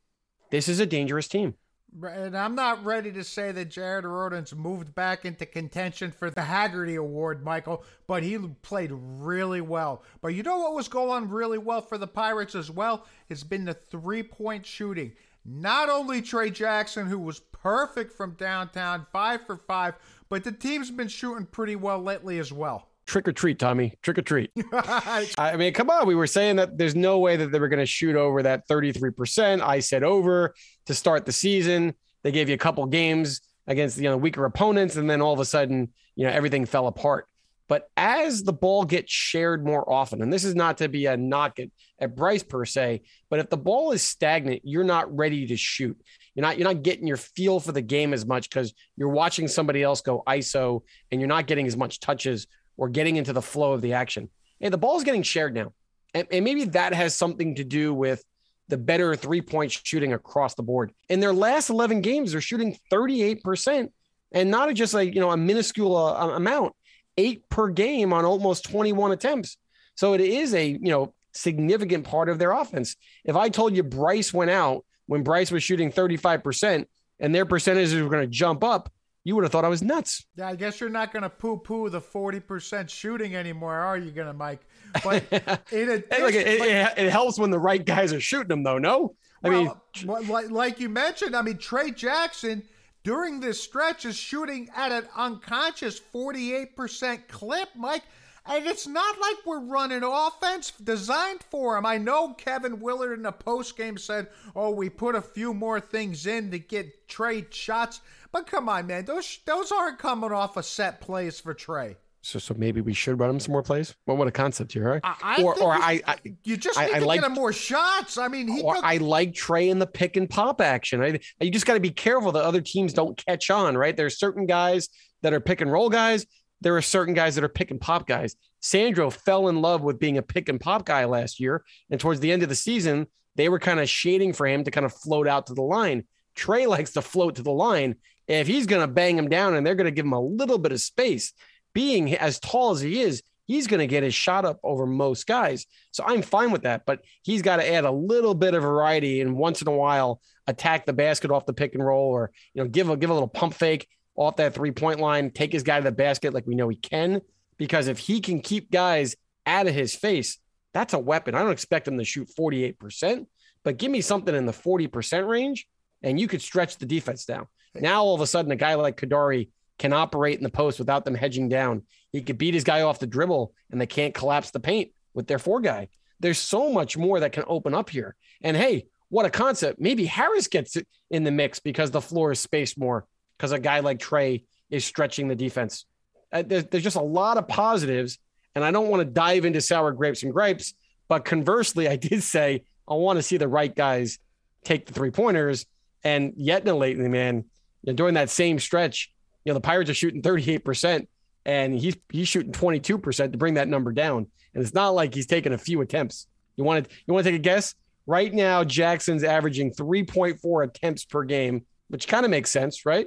[0.50, 1.54] this is a dangerous team.
[2.02, 6.42] And I'm not ready to say that Jared Rhoden's moved back into contention for the
[6.42, 10.04] Haggerty Award, Michael, but he played really well.
[10.20, 13.06] But you know what was going really well for the Pirates as well?
[13.30, 15.12] It's been the three point shooting.
[15.46, 19.94] Not only Tray Jackson, who was perfect from downtown, five for five,
[20.28, 22.87] but the team's been shooting pretty well lately as well.
[23.08, 23.94] Trick or treat, Tommy.
[24.02, 24.50] Trick or treat.
[24.72, 26.06] I mean, come on.
[26.06, 28.68] We were saying that there's no way that they were going to shoot over that
[28.68, 29.62] 33%.
[29.62, 31.94] I said over to start the season.
[32.22, 35.40] They gave you a couple games against you know weaker opponents, and then all of
[35.40, 37.26] a sudden, you know, everything fell apart.
[37.66, 41.16] But as the ball gets shared more often, and this is not to be a
[41.16, 41.68] knock at,
[41.98, 45.98] at Bryce per se, but if the ball is stagnant, you're not ready to shoot.
[46.34, 49.48] You're not you're not getting your feel for the game as much because you're watching
[49.48, 52.46] somebody else go ISO and you're not getting as much touches
[52.78, 54.30] or getting into the flow of the action.
[54.58, 55.74] Hey, the ball's getting shared now.
[56.14, 58.24] And, and maybe that has something to do with
[58.68, 60.92] the better three point shooting across the board.
[61.10, 63.90] In their last 11 games, they're shooting 38%
[64.32, 66.74] and not just like, you know, a minuscule uh, amount,
[67.16, 69.56] eight per game on almost 21 attempts.
[69.94, 72.96] So it is a, you know, significant part of their offense.
[73.24, 76.86] If I told you Bryce went out when Bryce was shooting 35%
[77.20, 78.92] and their percentages were going to jump up,
[79.24, 80.24] you would have thought I was nuts.
[80.36, 84.10] Yeah, I guess you're not going to poo poo the 40% shooting anymore, are you
[84.10, 84.60] going to, Mike?
[85.04, 85.24] But
[85.72, 88.62] in addition, Hey, look, it, it, it helps when the right guys are shooting them,
[88.62, 88.78] though.
[88.78, 92.62] No, I mean, uh, like, like you mentioned, I mean, Tray Jackson
[93.04, 98.02] during this stretch is shooting at an unconscious 48% clip, Mike.
[98.48, 101.84] And it's not like we're running offense designed for him.
[101.86, 106.26] I know Kevin Willard in the postgame said, oh, we put a few more things
[106.26, 108.00] in to get Tray shots.
[108.32, 111.96] But come on, man, those those aren't coming off of set plays for Tray.
[112.20, 113.94] so so maybe we should run him some more plays.
[114.06, 115.00] Well, what a concept here, right?
[115.04, 117.26] I, I or or you, I, I you just I- need I to like- get
[117.26, 118.18] him more shots.
[118.18, 121.02] I mean, he or took, I like Tray in the pick and pop action.
[121.02, 123.96] I, you just got to be careful that other teams don't catch on, right?
[123.96, 124.88] There's certain guys
[125.22, 126.26] that are pick and roll guys.
[126.60, 128.36] There are certain guys that are pick and pop guys.
[128.60, 131.64] Sandro fell in love with being a pick and pop guy last year.
[131.90, 134.70] And towards the end of the season, they were kind of shading for him to
[134.70, 136.04] kind of float out to the line.
[136.34, 137.96] Tray likes to float to the line.
[138.26, 140.58] If he's going to bang him down and they're going to give him a little
[140.58, 141.32] bit of space,
[141.72, 145.26] being as tall as he is, he's going to get his shot up over most
[145.26, 145.66] guys.
[145.92, 146.82] So I'm fine with that.
[146.86, 150.20] But he's got to add a little bit of variety and once in a while
[150.46, 153.12] attack the basket off the pick and roll or you know give a give a
[153.12, 153.86] little pump fake
[154.18, 156.76] off that three point line, take his guy to the basket like we know he
[156.76, 157.20] can.
[157.56, 160.38] Because if he can keep guys out of his face,
[160.74, 161.34] that's a weapon.
[161.34, 163.26] I don't expect him to shoot 48%,
[163.62, 165.66] but give me something in the 40% range
[166.02, 167.46] and you could stretch the defense down.
[167.74, 171.04] Now all of a sudden, a guy like Kadary can operate in the post without
[171.04, 171.82] them hedging down.
[172.10, 175.26] He could beat his guy off the dribble and they can't collapse the paint with
[175.26, 175.88] their four guy.
[176.20, 178.16] There's so much more that can open up here.
[178.42, 179.80] And hey, what a concept.
[179.80, 180.76] Maybe Harris gets
[181.10, 183.06] in the mix because the floor is spaced more
[183.38, 185.86] because a guy like Tray is stretching the defense.
[186.32, 188.18] Uh, there's, there's just a lot of positives.
[188.54, 190.74] And I don't want to dive into sour grapes and gripes.
[191.08, 194.18] But conversely, I did say I want to see the right guys
[194.64, 195.66] take the three pointers.
[196.04, 197.44] And yet, lately, man,
[197.82, 199.12] you know, during that same stretch,
[199.44, 201.06] you know, the Pirates are shooting 38%,
[201.44, 204.26] and he's he's shooting 22% to bring that number down.
[204.54, 206.26] And it's not like he's taking a few attempts.
[206.56, 207.74] You want to you want to take a guess?
[208.06, 213.06] Right now, Jackson's averaging 3.4 attempts per game, which kind of makes sense, right?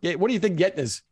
[0.00, 1.02] Yeah, what do you think Yetna is?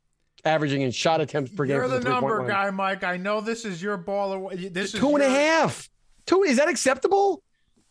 [0.47, 1.77] averaging in shot attempts per game.
[1.77, 3.03] You're the number guy, Mike.
[3.03, 4.73] I know this is your baller.
[4.73, 5.89] This is Two and a half.
[6.27, 7.43] Two is that acceptable?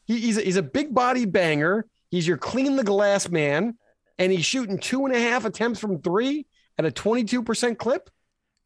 [0.06, 1.88] He, he's a, he's a big body banger.
[2.12, 3.76] He's your clean the glass man,
[4.20, 6.46] and he's shooting two and a half attempts from three
[6.78, 8.08] at a 22% clip.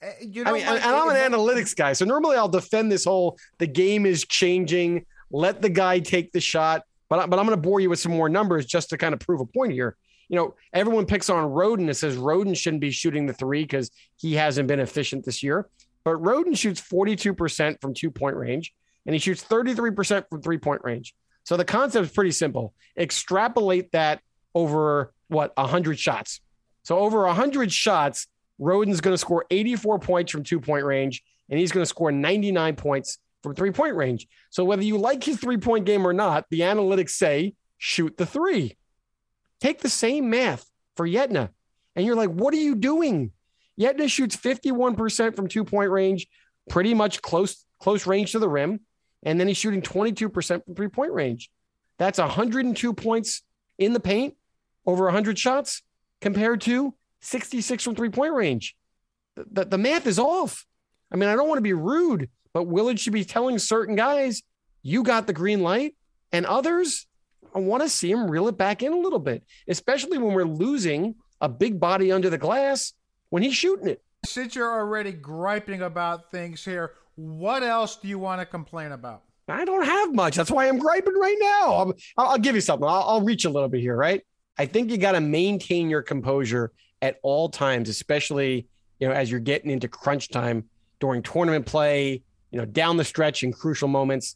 [0.04, 2.50] Uh, You know, I mean, and, and I'm an it- analytics guy, so normally I'll
[2.50, 5.06] defend this whole the game is changing.
[5.32, 8.00] Let the guy take the shot, but I, but I'm going to bore you with
[8.00, 9.96] some more numbers just to kind of prove a point here.
[10.30, 13.92] You know, everyone picks on Rhoden and says Rhoden shouldn't be shooting the three because
[14.18, 15.68] he hasn't been efficient this year.
[16.04, 18.74] But Rhoden shoots 42% from two point range,
[19.06, 21.14] and he shoots 33% from three point range.
[21.44, 22.74] So the concept is pretty simple.
[22.98, 24.22] Extrapolate that
[24.54, 26.42] over what 100 shots.
[26.84, 28.28] So over 100 shots,
[28.60, 32.12] Rhoden's going to score 84 points from two point range, and he's going to score
[32.12, 34.28] 99 points from three point range.
[34.50, 38.26] So whether you like his three point game or not, the analytics say shoot the
[38.26, 38.78] three.
[39.60, 40.66] Take the same math
[40.96, 41.50] for Yetna,
[41.96, 43.32] and you're like, what are you doing?
[43.80, 46.28] Yetna shoots 51% from two point range,
[46.70, 48.80] pretty much close close range to the rim,
[49.24, 51.50] and then he's shooting 22% from three point range.
[51.98, 53.44] That's 102 points
[53.78, 54.36] in the paint
[54.86, 55.84] over 100 shots
[56.22, 58.76] compared to 66 from three point range.
[59.36, 60.66] The, the, the math is off.
[61.12, 64.42] I mean, I don't want to be rude, but Willard should be telling certain guys,
[64.82, 65.96] you got the green light,
[66.32, 67.08] and others,
[67.58, 70.44] I want to see him reel it back in a little bit, especially when we're
[70.44, 72.94] losing a big body under the glass
[73.30, 74.04] when he's shooting it.
[74.28, 79.24] Since you're already griping about things here, what else do you want to complain about?
[79.48, 80.36] I don't have much.
[80.36, 81.74] That's why I'm griping right now.
[81.74, 82.88] I'll, I'll give you something.
[82.88, 84.22] I'll, I'll reach a little bit here, right?
[84.60, 88.68] I think you got to maintain your composure at all times, especially
[89.00, 90.66] you know as you're getting into crunch time
[91.00, 92.22] during tournament play.
[92.52, 94.36] You know, down the stretch in crucial moments.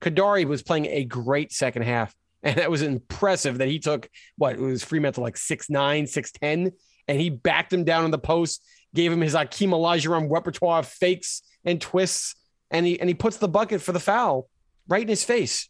[0.00, 4.54] Kadary was playing a great second half, and that was impressive that he took what
[4.54, 6.72] it was Freemantle like six nine, six ten,
[7.06, 10.88] and he backed him down in the post, gave him his Akeem Olajuwon repertoire of
[10.88, 12.34] fakes and twists,
[12.70, 14.48] and he and he puts the bucket for the foul
[14.88, 15.68] right in his face.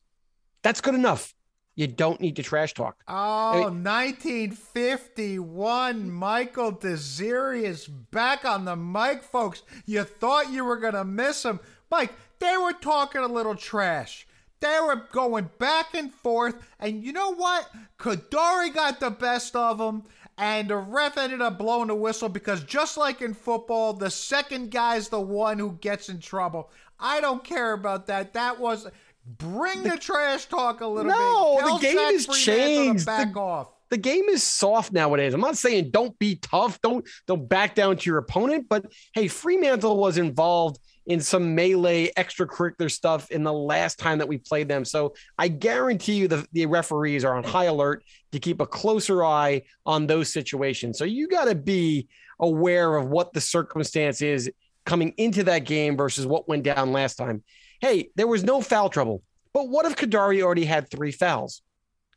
[0.63, 1.35] That's good enough.
[1.75, 3.03] You don't need to trash talk.
[3.09, 6.11] Oh, 1951.
[6.11, 9.63] Michael Desiri is back on the mic, folks.
[9.87, 11.61] You thought you were going to miss him.
[11.91, 14.27] Mike, they were talking a little trash.
[14.63, 16.55] They were going back and forth.
[16.81, 17.69] And you know what?
[17.99, 20.05] Kadary got the best of them.
[20.39, 24.71] And the ref ended up blowing the whistle because just like in football, the second
[24.71, 26.71] guy's the one who gets in trouble.
[26.99, 28.33] I don't care about that.
[28.33, 28.89] That was
[29.27, 31.67] bring the, trash talk a little No, bit.
[31.67, 33.07] the game Zach has Freemantle to changed.
[33.07, 33.69] Back The- off.
[33.93, 35.35] The game is soft nowadays.
[35.35, 39.27] I'm not saying don't be tough, don't don't back down to your opponent, but hey,
[39.27, 44.67] Freemantle was involved in some melee extracurricular stuff in the last time that we played
[44.67, 44.87] them.
[44.87, 49.23] So I guarantee you the, the referees are on high alert to keep a closer
[49.23, 50.97] eye on those situations.
[50.97, 52.09] So you got to be
[52.41, 54.51] aware of what the circumstance is
[54.87, 57.43] coming into that game versus what went down last time.
[57.83, 59.23] Hey, there was no foul trouble.
[59.53, 61.61] But what if Kadary already had three fouls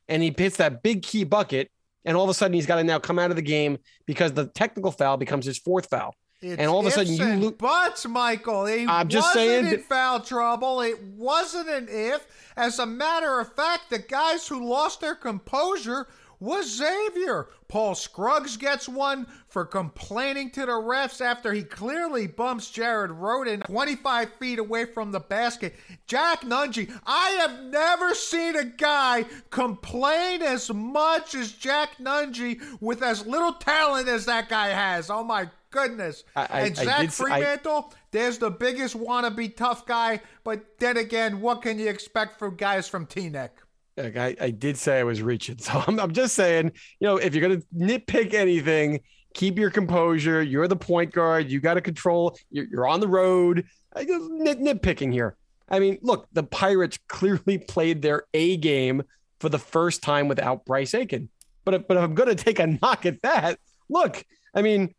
[0.08, 1.72] and he hits that big key bucket
[2.06, 4.34] and all of a sudden he's got to now come out of the game because
[4.34, 6.16] the technical foul becomes his fourth foul.
[6.42, 8.66] It's and all of a sudden you and lo- buts, Michael.
[8.66, 10.82] He I'm just wasn't saying in foul trouble.
[10.82, 12.28] It wasn't an if.
[12.56, 16.08] As a matter of fact, the guys who lost their composure
[16.40, 17.48] was Xavier.
[17.68, 23.66] Paul Scruggs gets one for complaining to the refs after he clearly bumps Jared Rhoden
[23.66, 25.76] 25 feet away from the basket.
[26.08, 33.02] Jack Nunge, I have never seen a guy complain as much as Jack Nunge with
[33.02, 35.10] as little talent as that guy has.
[35.10, 36.24] Oh my goodness.
[36.36, 40.98] I- and I Zach did I- Freemantle, there's the biggest wannabe tough guy, but then
[40.98, 43.50] again, what can you expect from guys from Teaneck?
[43.98, 45.58] Like, I, I did say I was reaching.
[45.60, 49.02] So I'm, I'm just saying, you know, if you're going to nitpick anything,
[49.34, 50.42] keep your composure.
[50.42, 51.50] You're the point guard.
[51.50, 52.38] You got to control.
[52.50, 53.66] You're, you're on the road.
[53.96, 55.36] I just nit, nitpicking here.
[55.70, 59.04] I mean, look, the Pirates clearly played their A game
[59.40, 61.30] for the first time without Bryce Aiken.
[61.64, 64.94] But but if I'm going to take a knock at that, look, I mean,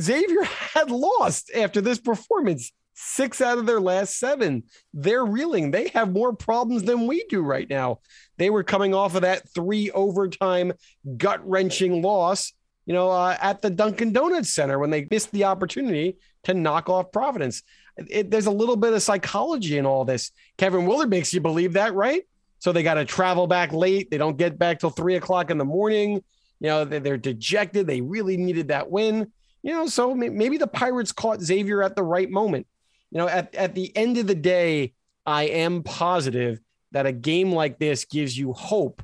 [0.00, 2.72] Xavier had lost after this performance.
[2.94, 4.64] Six out of their last seven.
[4.92, 5.70] They're reeling.
[5.70, 7.98] They have more problems than we do right now.
[8.38, 10.72] They were coming off of that three overtime
[11.16, 12.52] gut wrenching loss,
[12.86, 16.88] you know, uh, at the Dunkin' Donuts Center when they missed the opportunity to knock
[16.88, 17.62] off Providence.
[17.96, 20.30] It, there's a little bit of psychology in all this.
[20.56, 22.22] Kevin Willard makes you believe that, right?
[22.58, 24.10] So they got to travel back late.
[24.10, 26.22] They don't get back till three o'clock in the morning.
[26.60, 27.86] You know, they're, they're dejected.
[27.86, 29.32] They really needed that win.
[29.62, 32.66] You know, so maybe the Pirates caught Xavier at the right moment.
[33.14, 34.92] You know, at, at the end of the day,
[35.24, 36.60] I am positive
[36.90, 39.02] that a game like this gives you hope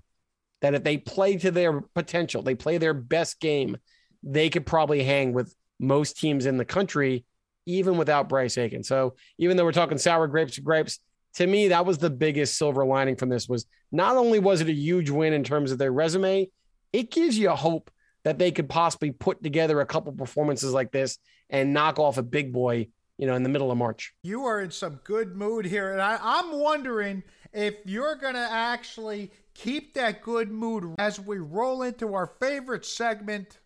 [0.61, 3.77] that if they play to their potential, they play their best game,
[4.23, 7.25] they could probably hang with most teams in the country,
[7.67, 8.83] even without Bryce Aiken.
[8.85, 10.99] So even though we're talking sour grapes to grapes,
[11.35, 14.69] to me, that was the biggest silver lining from this was not only was it
[14.69, 16.51] a huge win in terms of their resume,
[16.93, 17.91] it gives you a hope
[18.25, 22.23] that they could possibly put together a couple performances like this and knock off a
[22.23, 22.89] big boy,
[23.21, 24.15] you know, in the middle of March.
[24.23, 25.93] You are in some good mood here.
[25.93, 31.37] And I, I'm wondering if you're going to actually keep that good mood as we
[31.37, 33.59] roll into our favorite segment.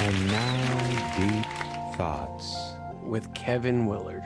[0.00, 2.72] And now, deep thoughts
[3.04, 4.24] with Kevin Willard.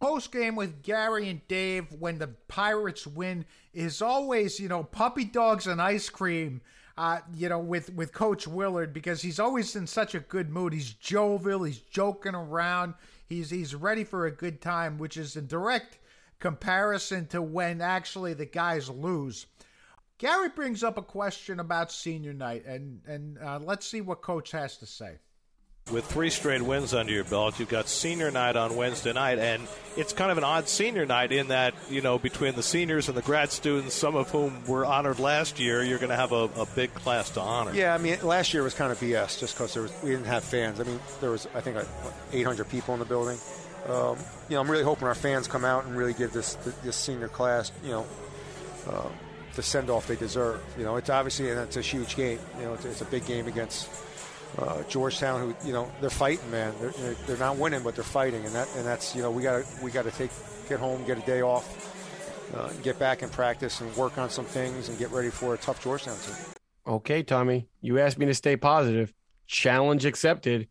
[0.00, 5.24] Post game with Gary and Dave when the Pirates win is always, you know, puppy
[5.24, 6.62] dogs and ice cream.
[6.98, 10.72] Uh, you know, with with Coach Willard because he's always in such a good mood.
[10.72, 11.62] He's jovial.
[11.62, 12.94] He's joking around.
[13.28, 15.98] He's he's ready for a good time, which is in direct
[16.40, 19.46] comparison to when actually the guys lose.
[20.18, 24.50] Gary brings up a question about senior night, and and uh, let's see what Coach
[24.50, 25.18] has to say.
[25.90, 29.66] With three straight wins under your belt, you've got senior night on Wednesday night, and
[29.96, 33.16] it's kind of an odd senior night in that, you know, between the seniors and
[33.16, 36.50] the grad students, some of whom were honored last year, you're going to have a,
[36.56, 37.72] a big class to honor.
[37.72, 40.78] Yeah, I mean, last year was kind of BS just because we didn't have fans.
[40.78, 41.86] I mean, there was, I think, like
[42.32, 43.38] 800 people in the building.
[43.88, 44.18] Um,
[44.48, 47.28] you know, I'm really hoping our fans come out and really give this this senior
[47.28, 48.06] class, you know,
[48.86, 49.08] uh,
[49.54, 50.60] the send off they deserve.
[50.76, 52.38] You know, it's obviously and it's a huge game.
[52.58, 53.88] You know, it's, it's a big game against
[54.56, 56.74] uh, Georgetown, who you know they're fighting, man.
[56.80, 59.64] They're, they're not winning, but they're fighting, and that and that's you know we got
[59.64, 60.30] to we got to take
[60.68, 64.44] get home, get a day off, uh, get back in practice, and work on some
[64.44, 66.34] things, and get ready for a tough Georgetown team.
[66.86, 69.12] Okay, Tommy, you asked me to stay positive.
[69.46, 70.68] Challenge accepted.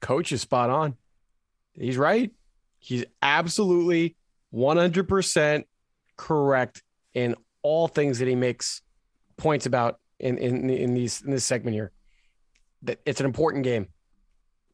[0.00, 0.96] Coach is spot on.
[1.74, 2.32] He's right.
[2.78, 4.16] He's absolutely
[4.54, 5.64] 100%
[6.16, 6.82] correct
[7.14, 8.82] in all things that he makes
[9.36, 11.92] points about in in in these in this segment here
[13.04, 13.88] it's an important game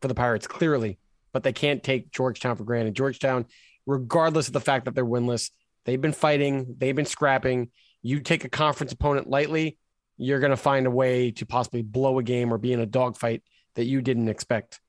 [0.01, 0.99] for the Pirates, clearly,
[1.33, 2.95] but they can't take Georgetown for granted.
[2.95, 3.47] Georgetown,
[3.87, 5.51] regardless of the fact that they're winless,
[5.85, 7.71] they've been fighting, they've been scrapping.
[8.03, 9.79] You take a conference opponent lightly,
[10.17, 12.87] you're going to find a way to possibly blow a game or be in a
[12.87, 13.43] dogfight
[13.75, 14.81] that you didn't expect.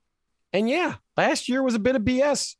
[0.53, 2.55] And yeah, last year was a bit of BS.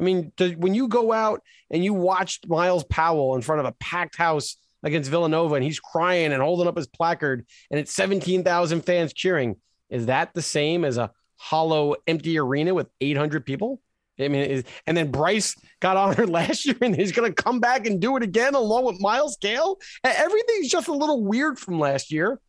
[0.00, 3.72] I mean, when you go out and you watched Myles Powell in front of a
[3.72, 8.82] packed house against Villanova and he's crying and holding up his placard and it's 17,000
[8.82, 9.56] fans cheering,
[9.90, 13.80] is that the same as a hollow, empty arena with 800 people?
[14.20, 17.60] I mean, is, and then Bryce got honored last year, and he's going to come
[17.60, 19.78] back and do it again along with Myles Cale.
[20.04, 22.40] Everything's just a little weird from last year,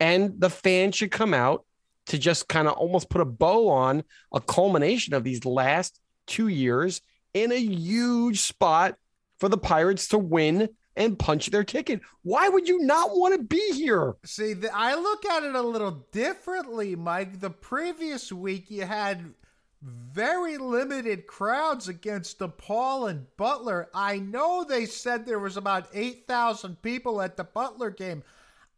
[0.00, 1.64] and the fans should come out
[2.06, 6.48] to just kind of almost put a bow on a culmination of these last two
[6.48, 7.00] years
[7.32, 8.96] in a huge spot
[9.38, 12.00] for the Pirates to win and punch their ticket.
[12.22, 14.14] Why would you not want to be here?
[14.24, 17.40] See, the, I look at it a little differently, Mike.
[17.40, 19.34] The previous week, you had
[19.82, 23.88] very limited crowds against DePaul and Butler.
[23.94, 28.22] I know they said there was about 8,000 people at the Butler game.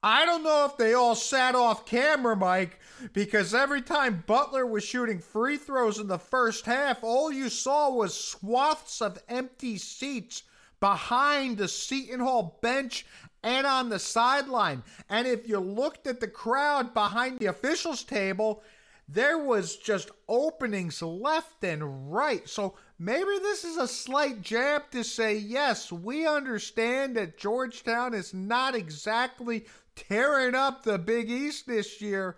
[0.02, 2.78] I don't know if they all sat off camera, Mike,
[3.14, 7.90] because every time Butler was shooting free throws in the first half, all you saw
[7.90, 10.42] was swaths of empty seats
[10.84, 13.06] behind the Seton Hall bench
[13.42, 14.82] and on the sideline.
[15.08, 18.62] And if you looked at the crowd behind the officials table,
[19.08, 22.46] there was just openings left and right.
[22.46, 28.34] So maybe this is a slight jab to say, yes, we understand that Georgetown is
[28.34, 29.64] not exactly
[29.96, 32.36] tearing up the Big East this year,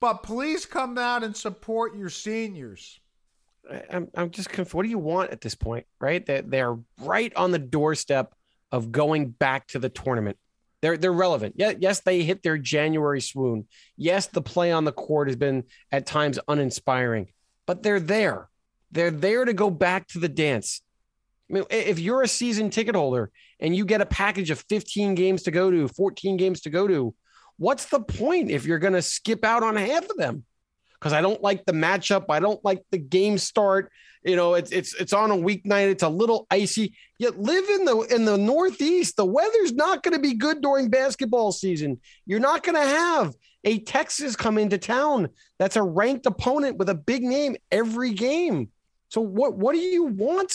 [0.00, 2.98] but please come out and support your seniors.
[3.90, 4.74] I'm, I'm just confused.
[4.74, 6.24] What do you want at this point, right?
[6.26, 8.34] That they're right on the doorstep
[8.70, 10.36] of going back to the tournament.
[10.82, 11.54] They're they're relevant.
[11.56, 13.66] Yeah, yes, they hit their January swoon.
[13.96, 17.28] Yes, the play on the court has been at times uninspiring,
[17.66, 18.48] but they're there.
[18.90, 20.82] They're there to go back to the dance.
[21.50, 25.14] I mean, if you're a season ticket holder and you get a package of 15
[25.14, 27.14] games to go to, 14 games to go to,
[27.56, 30.44] what's the point if you're going to skip out on half of them?
[31.04, 32.24] Because I don't like the matchup.
[32.30, 33.92] I don't like the game start.
[34.24, 35.90] You know, it's it's it's on a weeknight.
[35.90, 36.94] It's a little icy.
[37.18, 39.18] Yet live in the in the Northeast.
[39.18, 42.00] The weather's not going to be good during basketball season.
[42.24, 43.34] You're not going to have
[43.64, 45.28] a Texas come into town
[45.58, 48.70] that's a ranked opponent with a big name every game.
[49.08, 50.54] So what what do you want?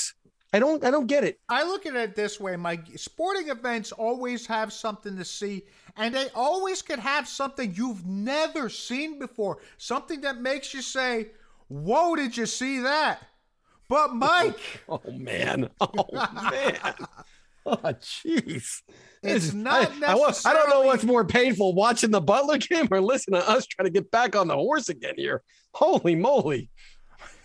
[0.51, 1.39] I don't I don't get it.
[1.47, 2.85] I look at it this way, Mike.
[2.97, 5.63] Sporting events always have something to see,
[5.95, 9.59] and they always could have something you've never seen before.
[9.77, 11.27] Something that makes you say,
[11.67, 13.19] Whoa, did you see that?
[13.87, 15.69] But Mike Oh, man.
[15.79, 16.77] Oh man.
[17.65, 18.81] Oh, jeez.
[19.21, 22.87] It's I- not I, wa- I don't know what's more painful, watching the Butler game
[22.89, 25.43] or listening to us trying to get back on the horse again here.
[25.75, 26.71] Holy moly.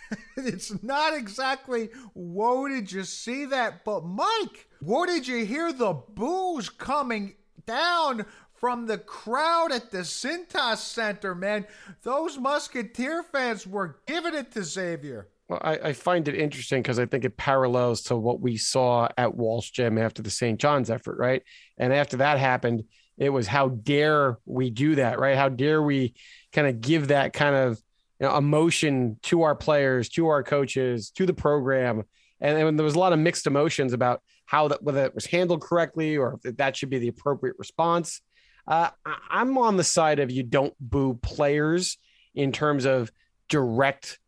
[0.37, 5.93] it's not exactly whoa did you see that but mike whoa did you hear the
[5.93, 7.35] boos coming
[7.67, 8.25] down
[8.65, 11.67] from the crowd at the Cintas Center, man.
[12.03, 15.29] Those Musketeer fans were giving it to Xavier.
[15.49, 19.09] Well, I, I find it interesting because I think it parallels to what we saw
[19.19, 20.59] at Walsh Gym after the St.
[20.59, 21.43] John's effort, right?
[21.77, 22.85] And after that happened,
[23.19, 25.37] it was how dare we do that, right?
[25.37, 26.15] How dare we
[26.53, 27.79] kind of give that kind of
[28.21, 32.05] you know, emotion to our players, to our coaches, to the program.
[32.41, 35.27] And, and there was a lot of mixed emotions about how that whether it was
[35.27, 38.21] handled correctly or if that should be the appropriate response.
[38.67, 38.91] Uh,
[39.31, 41.99] I'm on the side of you don't boo players
[42.35, 43.11] in terms of
[43.49, 44.19] direct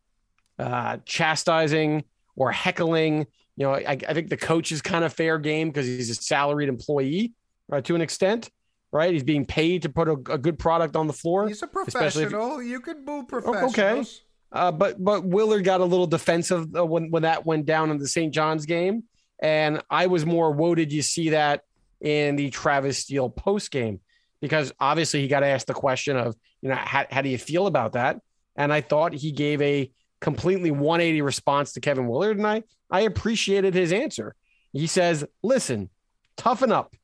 [0.58, 3.26] uh, chastising or heckling.
[3.56, 6.14] You know, I, I think the coach is kind of fair game because he's a
[6.14, 7.32] salaried employee
[7.72, 8.50] uh, to an extent,
[8.96, 9.12] right?
[9.12, 11.46] He's being paid to put a, a good product on the floor.
[11.46, 12.62] He's a especially if- professional.
[12.62, 13.78] you can boo O- professionals.
[13.78, 14.04] Okay.
[14.52, 17.98] Uh, but but Willard got a little defensive uh, when when that went down in
[17.98, 18.32] the St.
[18.32, 19.02] John's game,
[19.40, 21.62] and I was more, "Whoa, did you see that
[22.00, 24.00] in the Travis Steele post game?"
[24.40, 27.66] Because obviously he got asked the question of, you know, how, how do you feel
[27.66, 28.20] about that?
[28.54, 29.90] And I thought he gave a
[30.20, 34.36] completely 180 response to Kevin Willard, and I I appreciated his answer.
[34.72, 35.90] He says, "Listen,
[36.36, 36.94] toughen up,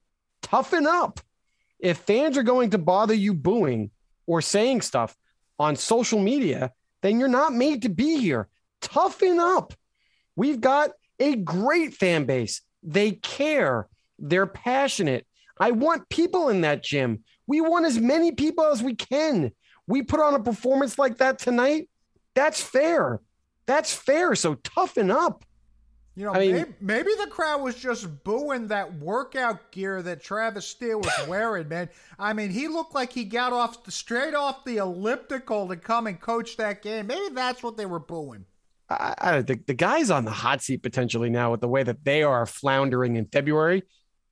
[0.42, 1.20] toughen up.
[1.82, 3.90] If fans are going to bother you booing
[4.26, 5.14] or saying stuff
[5.58, 6.72] on social media."
[7.02, 8.48] then you're not made to be here.
[8.80, 9.74] Toughen up.
[10.34, 12.62] We've got a great fan base.
[12.82, 13.88] They care.
[14.18, 15.26] They're passionate.
[15.60, 17.24] I want people in that gym.
[17.46, 19.52] We want as many people as we can.
[19.86, 21.90] We put on a performance like that tonight.
[22.34, 23.20] That's fair.
[23.66, 24.34] That's fair.
[24.34, 25.44] So toughen up.
[26.14, 30.22] You know, I mean- maybe, maybe the crowd was just booing that workout gear that
[30.22, 31.88] Travis Steele was wearing, man.
[32.18, 36.06] I mean, he looked like he got off the, straight off the elliptical to come
[36.06, 37.06] and coach that game.
[37.06, 38.44] Maybe that's what they were booing.
[38.90, 42.04] I, I the, the guys on the hot seat potentially now with the way that
[42.04, 43.82] they are floundering in February.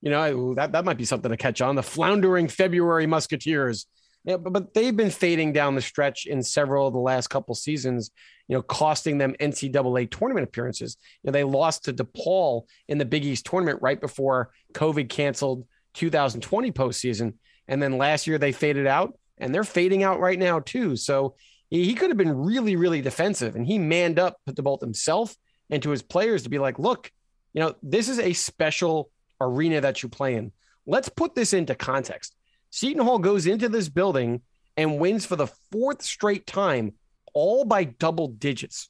[0.03, 1.77] You know, that, that might be something to catch on.
[1.77, 3.87] The floundering February Musketeers.
[4.25, 8.11] But, but they've been fading down the stretch in several of the last couple seasons,
[8.49, 10.97] you know, costing them NCAA tournament appearances.
[11.23, 15.67] You know, they lost to DePaul in the Big East tournament right before COVID canceled
[15.95, 17.35] 2020 postseason.
[17.69, 20.97] And then last year they faded out and they're fading out right now too.
[20.97, 21.37] So
[21.71, 25.35] he, he could have been really, really defensive and he manned up to both himself
[25.71, 27.11] and to his players to be like, look,
[27.55, 29.11] you know, this is a special
[29.41, 30.53] arena that you play in.
[30.87, 32.35] Let's put this into context.
[32.71, 34.43] Seton Hall goes into this building
[34.77, 36.95] and wins for the fourth straight time,
[37.35, 38.89] all by double digits.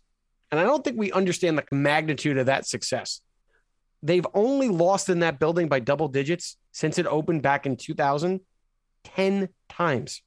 [0.51, 3.21] And I don't think we understand the magnitude of that success.
[4.03, 8.41] They've only lost in that building by double digits since it opened back in 2000,
[9.05, 10.23] 10 times.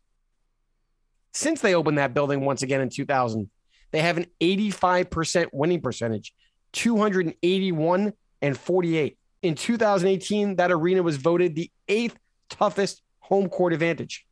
[1.33, 3.49] Since they opened that building once again in 2000,
[3.91, 6.33] they have an 85% winning percentage,
[6.73, 9.17] 281 and 48.
[9.41, 12.17] In 2018, that arena was voted the eighth
[12.49, 14.26] toughest home court advantage.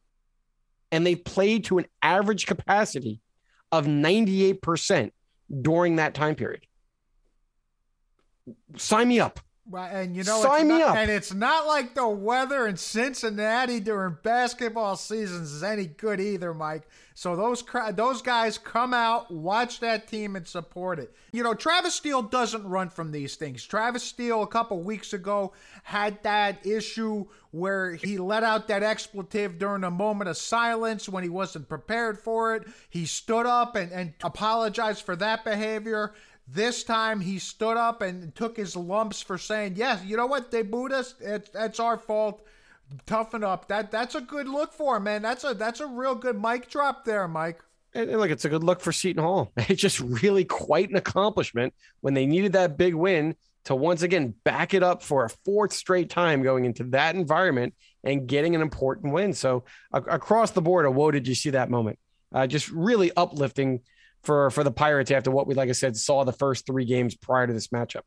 [0.91, 3.21] And they played to an average capacity
[3.71, 5.11] of 98%
[5.61, 6.61] during that time period.
[8.77, 9.39] Sign me up.
[9.69, 10.95] Right, and you know, Sign me not, up.
[10.97, 16.53] And it's not like the weather in Cincinnati during basketball seasons is any good either,
[16.53, 16.83] Mike.
[17.21, 17.63] So those
[17.93, 21.13] those guys come out, watch that team, and support it.
[21.31, 23.63] You know, Travis Steele doesn't run from these things.
[23.63, 25.53] Travis Steele a couple weeks ago
[25.83, 31.21] had that issue where he let out that expletive during a moment of silence when
[31.21, 32.67] he wasn't prepared for it.
[32.89, 36.15] He stood up and, and apologized for that behavior.
[36.47, 40.49] This time he stood up and took his lumps for saying, "Yes, you know what?
[40.49, 41.13] They booed us.
[41.19, 42.41] It's that's our fault.
[43.05, 45.21] Toughen up." That that's a good look for him, man.
[45.21, 47.61] That's a that's a real good mic drop there, Mike.
[47.93, 49.51] And, look, it's a good look for Seton Hall.
[49.57, 53.35] It's just really quite an accomplishment when they needed that big win
[53.65, 57.75] to once again back it up for a fourth straight time going into that environment
[58.03, 59.33] and getting an important win.
[59.33, 61.99] So a- across the board, a whoa, did you see that moment?
[62.33, 63.81] Uh, just really uplifting
[64.23, 67.15] for for the Pirates after what we, like I said, saw the first three games
[67.15, 68.01] prior to this matchup.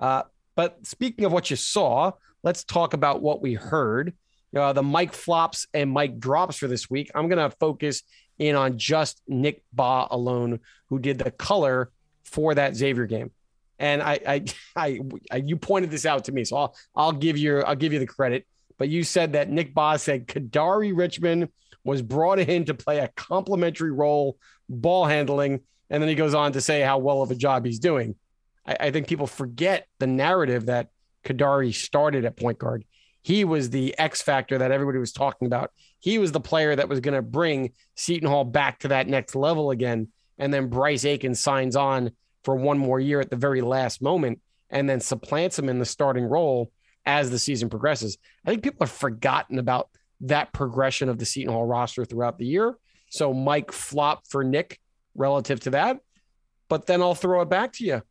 [0.00, 0.22] Uh,
[0.54, 2.12] but speaking of what you saw,
[2.42, 4.14] let's talk about what we heard.
[4.56, 7.10] Uh, the mic flops and mic drops for this week.
[7.14, 8.02] I'm going to focus
[8.38, 11.90] in on just Nick Bahe alone, who did the color
[12.24, 13.30] for that Xavier game.
[13.78, 14.44] And I, I,
[14.76, 15.00] I,
[15.30, 17.98] I, you pointed this out to me, so I'll, I'll give you, I'll give you
[17.98, 18.46] the credit.
[18.78, 21.48] But you said that Nick Bahe said Kadary Richmond
[21.84, 24.36] was brought in to play a complementary role,
[24.68, 27.78] ball handling, and then he goes on to say how well of a job he's
[27.78, 28.16] doing.
[28.66, 30.88] I, I think people forget the narrative that
[31.24, 32.84] Kadary started at point guard.
[33.26, 35.72] He was the X factor that everybody was talking about.
[35.98, 39.34] He was the player that was going to bring Seton Hall back to that next
[39.34, 40.06] level again.
[40.38, 42.12] And then Bryce Aiken signs on
[42.44, 45.84] for one more year at the very last moment and then supplants him in the
[45.84, 46.70] starting role
[47.04, 48.16] as the season progresses.
[48.44, 49.88] I think people have forgotten about
[50.20, 52.76] that progression of the Seton Hall roster throughout the year.
[53.10, 54.78] So Mike flop for Nick
[55.16, 55.98] relative to that.
[56.68, 58.02] But then I'll throw it back to you.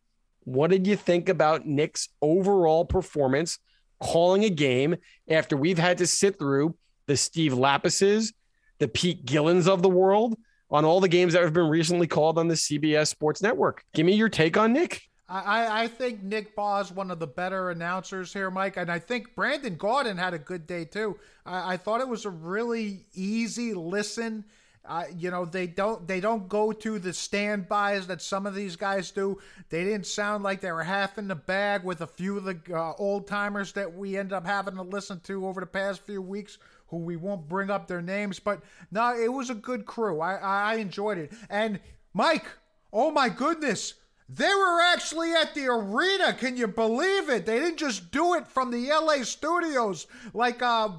[0.43, 3.59] What did you think about Nick's overall performance
[3.99, 4.95] calling a game
[5.29, 6.75] after we've had to sit through
[7.07, 8.33] the Steve Lappases,
[8.79, 10.35] the Pete Gillens of the world
[10.69, 13.85] on all the games that have been recently called on the CBS Sports Network?
[13.93, 15.03] Give me your take on Nick.
[15.27, 18.99] I, I think Nick Bahe is one of the better announcers here, Mike, and I
[18.99, 21.17] think Brandon Gaudin had a good day too.
[21.45, 24.45] I, I thought it was a really easy listen.
[24.88, 28.75] Uh, you know they don't they don't go to the standbys that some of these
[28.75, 29.39] guys do.
[29.69, 32.59] They didn't sound like they were half in the bag with a few of the
[32.71, 36.21] uh, old timers that we end up having to listen to over the past few
[36.21, 36.57] weeks,
[36.88, 38.39] who we won't bring up their names.
[38.39, 38.61] But
[38.91, 40.21] no, it was a good crew.
[40.21, 41.31] I I enjoyed it.
[41.49, 41.79] And
[42.13, 42.45] Mike,
[42.93, 43.95] oh my goodness,
[44.28, 46.34] they were actually at the arena.
[46.34, 47.45] Can you believe it?
[47.45, 50.89] They didn't just do it from the LA studios like uh,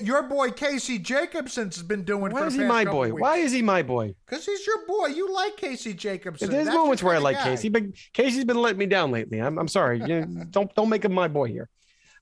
[0.00, 2.32] your boy Casey Jacobsen's been doing.
[2.32, 3.10] Why is he my boy?
[3.10, 3.20] Weeks.
[3.20, 4.14] Why is he my boy?
[4.24, 5.08] Because he's your boy.
[5.08, 6.50] You like Casey Jacobsen.
[6.50, 7.44] There's That's moments where I like guy.
[7.44, 7.82] Casey, but
[8.14, 9.40] Casey's been letting me down lately.
[9.40, 10.02] I'm, I'm sorry.
[10.02, 11.68] You don't don't make him my boy here.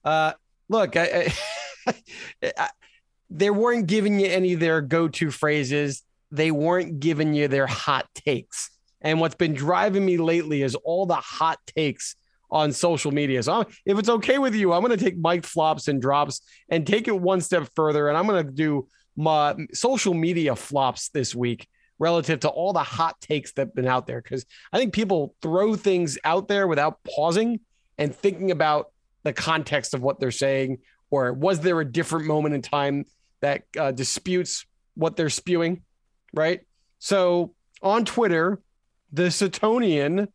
[0.03, 0.33] Uh,
[0.67, 1.31] look, I,
[1.87, 1.93] I,
[2.57, 2.69] I,
[3.29, 6.03] they weren't giving you any of their go-to phrases.
[6.31, 8.71] They weren't giving you their hot takes.
[9.01, 12.15] And what's been driving me lately is all the hot takes
[12.51, 13.41] on social media.
[13.43, 16.41] So I'm, if it's okay with you, I'm going to take Mike flops and drops
[16.69, 18.09] and take it one step further.
[18.09, 21.67] And I'm going to do my social media flops this week
[21.99, 24.21] relative to all the hot takes that have been out there.
[24.21, 27.59] Because I think people throw things out there without pausing
[27.97, 28.91] and thinking about
[29.23, 30.79] the context of what they're saying.
[31.11, 33.05] Or was there a different moment in time
[33.41, 35.83] that uh, disputes what they're spewing?
[36.33, 36.61] Right.
[36.99, 38.59] So on Twitter,
[39.11, 40.27] the Setonian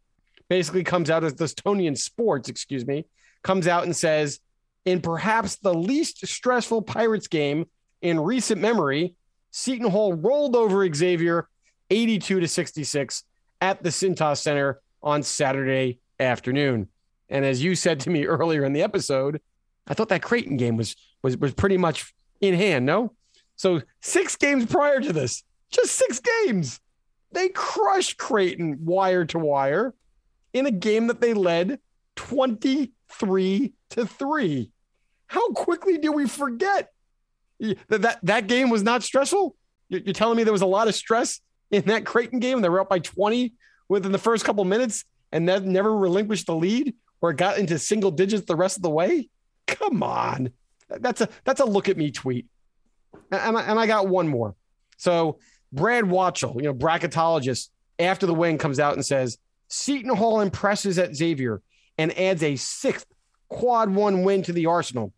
[0.49, 3.07] basically comes out as the Setonian Sports, excuse me,
[3.43, 4.41] comes out and says,
[4.85, 7.66] in perhaps the least stressful Pirates game
[8.03, 9.14] in recent memory,
[9.51, 11.49] Seton Hall rolled over Xavier
[11.91, 13.25] 82 to 66
[13.61, 16.89] at the Cintas Center on Saturday afternoon.
[17.29, 19.41] And as you said to me earlier in the episode,
[19.87, 23.12] I thought that Creighton game was was was pretty much in hand, no?
[23.57, 26.81] So six games prior to this, just six games.
[27.35, 29.93] They crushed Creighton wire to wire
[30.53, 31.80] in a game that they led
[32.14, 34.70] 23 to 3.
[35.26, 36.93] How quickly do we forget
[37.59, 39.57] that that, that game was not stressful?
[39.89, 41.41] You're telling me there was a lot of stress
[41.72, 42.61] in that Creighton game.
[42.61, 43.53] They were up by 20
[43.89, 48.12] within the first couple minutes and then never relinquished the lead or got into single
[48.12, 49.28] digits the rest of the way.
[49.66, 50.51] Come on.
[50.89, 52.47] That's a that's a look at me tweet.
[53.32, 54.55] And I, and I got one more.
[54.99, 55.39] So
[55.75, 57.68] Brad Watchell, you know, bracketologist,
[57.99, 61.62] after the win comes out and says Seton Hall impresses at Xavier
[61.99, 63.07] and adds a sixth
[63.49, 65.12] quad one win to the arsenal,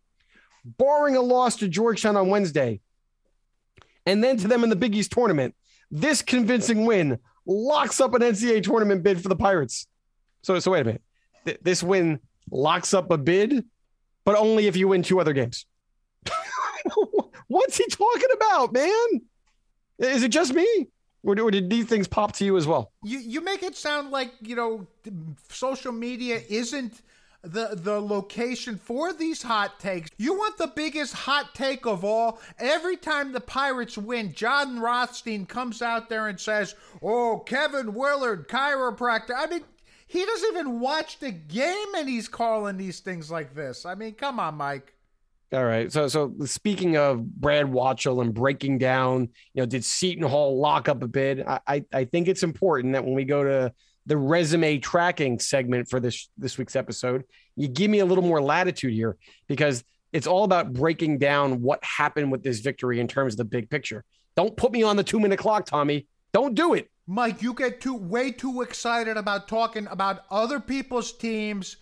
[0.65, 2.79] barring a loss to Georgetown on Wednesday,
[4.05, 5.55] and then to them in the Big East tournament.
[5.91, 9.87] This convincing win locks up an NCAA tournament bid for the Pirates.
[10.41, 11.01] So, so wait a minute.
[11.45, 13.63] Th- this win locks up a bid,
[14.25, 15.65] but only if you win two other games.
[17.47, 19.21] What's he talking about, man?
[19.99, 20.87] Is it just me?
[21.23, 22.91] Or, or did these things pop to you as well?
[23.03, 24.87] You you make it sound like you know
[25.49, 27.01] social media isn't
[27.41, 30.09] the the location for these hot takes.
[30.17, 32.39] You want the biggest hot take of all.
[32.59, 38.47] Every time the Pirates win, Jon Rothstein comes out there and says, "Oh, Kevin Willard,
[38.47, 39.63] chiropractor." I mean,
[40.07, 43.85] he doesn't even watch the game, and he's calling these things like this.
[43.85, 44.93] I mean, come on, Mike.
[45.53, 45.91] All right.
[45.91, 50.89] So, so speaking of Brad Watchell and breaking down, you know, did Seton Hall lock
[50.89, 51.41] up a bid?
[51.47, 53.73] I, I, I think it's important that when we go to
[54.05, 57.23] the resume tracking segment for this this week's episode,
[57.55, 59.17] you give me a little more latitude here
[59.47, 63.45] because it's all about breaking down what happened with this victory in terms of the
[63.45, 64.03] big picture.
[64.35, 66.07] Don't put me on the two minute clock, Tommy.
[66.33, 66.89] Don't do it.
[67.07, 71.77] Mike, you get too way too excited about talking about other people's teams.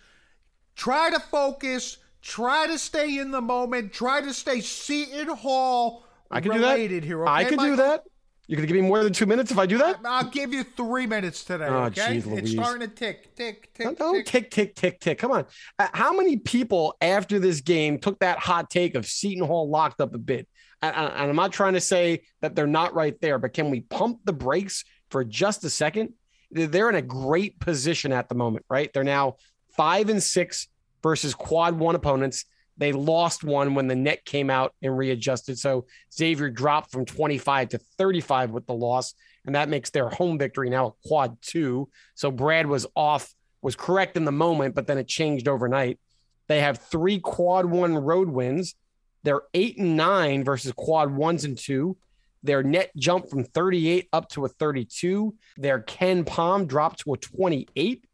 [0.76, 1.98] Try to focus.
[2.26, 3.92] Try to stay in the moment.
[3.92, 7.06] Try to stay Seton Hall I can related do that.
[7.06, 7.22] here.
[7.22, 8.02] Okay, I can do that.
[8.48, 10.00] You're gonna give me more than two minutes if I do that?
[10.04, 11.66] I'll give you three minutes today.
[11.68, 14.26] Oh, okay, jeez it's starting to tick, tick, tick, Don't tick.
[14.26, 15.18] tick, tick, tick, tick.
[15.18, 15.46] Come on.
[15.78, 20.00] Uh, how many people after this game took that hot take of Seton Hall locked
[20.00, 20.48] up a?
[20.82, 23.70] And, and and I'm not trying to say that they're not right there, but can
[23.70, 26.12] we pump the brakes for just a second?
[26.50, 28.92] They're in a great position at the moment, right?
[28.92, 29.36] They're now
[29.76, 30.66] five and six
[31.06, 32.46] versus quad one opponents.
[32.78, 35.56] They lost one when the net came out and readjusted.
[35.56, 40.36] So Xavier dropped from 25 to 35 with the loss, and that makes their home
[40.36, 41.88] victory now a quad two.
[42.16, 43.32] So Brad was off,
[43.62, 46.00] was correct in the moment, but then it changed overnight.
[46.48, 48.74] They have three quad one road wins.
[49.22, 51.96] They're eight and nine versus quad ones and two.
[52.42, 55.36] Their net jumped from 38 up to a 32.
[55.56, 58.04] Their KenPom dropped to a 28.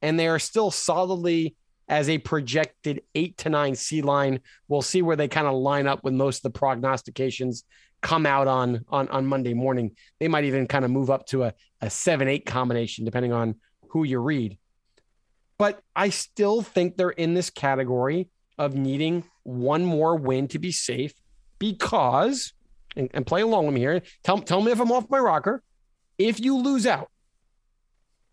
[0.00, 1.56] And they are still solidly
[1.88, 4.40] as a projected eight to nine seed line.
[4.68, 7.64] We'll see where they kind of line up when most of the prognostications
[8.02, 9.92] come out on, on, on Monday morning.
[10.20, 13.56] They might even kind of move up to a, a seven eight combination, depending on
[13.88, 14.58] who you read.
[15.58, 18.28] But I still think they're in this category
[18.58, 21.14] of needing one more win to be safe
[21.58, 22.52] because
[22.96, 24.02] and, and play along with me here.
[24.22, 25.62] Tell, tell me if I'm off my rocker.
[26.18, 27.10] If you lose out,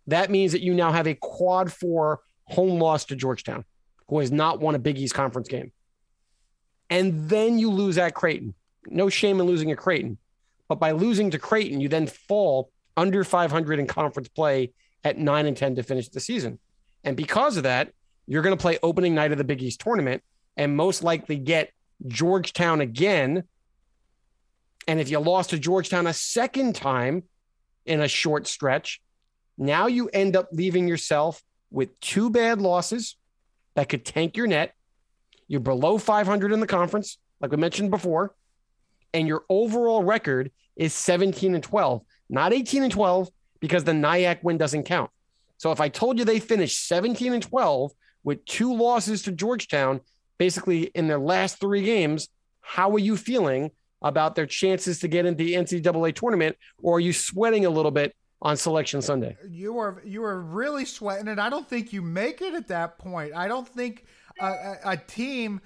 [0.08, 3.66] that means that you now have a quad four home loss to Georgetown,
[4.08, 5.72] who has not won a Big East conference game.
[6.89, 8.54] And then you lose at Creighton.
[8.88, 10.18] No shame in losing at Creighton.
[10.68, 14.72] But by losing to Creighton, you then fall under 500 in conference play
[15.04, 16.60] at 9 and 10 to finish the season.
[17.04, 17.91] And because of that,
[18.28, 20.24] you're going to play opening night of the Big East tournament
[20.58, 21.72] and most likely get
[22.08, 23.43] Georgetown again
[24.88, 27.24] and if you lost to Georgetown a second time
[27.86, 29.02] in a short stretch,
[29.58, 31.41] now you end up leaving yourself
[31.72, 33.18] with two bad losses
[33.76, 34.74] that could tank your net.
[35.47, 38.34] You're below 500 in the conference, like we mentioned before,
[39.13, 44.43] and your overall record is 17 and 12, not 18 and 12, because the NIAC
[44.43, 45.11] win doesn't count.
[45.57, 47.91] So if I told you they finished 17 and 12
[48.24, 50.01] with two losses to Georgetown,
[50.38, 52.28] basically in their last three games,
[52.61, 56.99] how are you feeling about their chances to get into the NCAA tournament, or are
[56.99, 58.16] you sweating a little bit
[58.46, 59.36] on Selection Sunday?
[59.50, 61.39] You are you are really sweating it.
[61.39, 63.34] I don't think you make it at that point.
[63.36, 64.06] I don't think
[64.39, 65.60] a, a, a team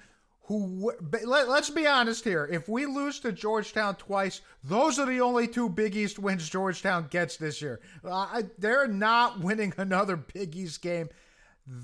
[0.44, 0.92] who
[1.24, 2.48] let, us be honest here.
[2.50, 7.06] If we lose to Georgetown twice, those are the only two Big East wins Georgetown
[7.08, 7.80] gets this year.
[8.02, 11.08] Uh, they're not winning another Big East game.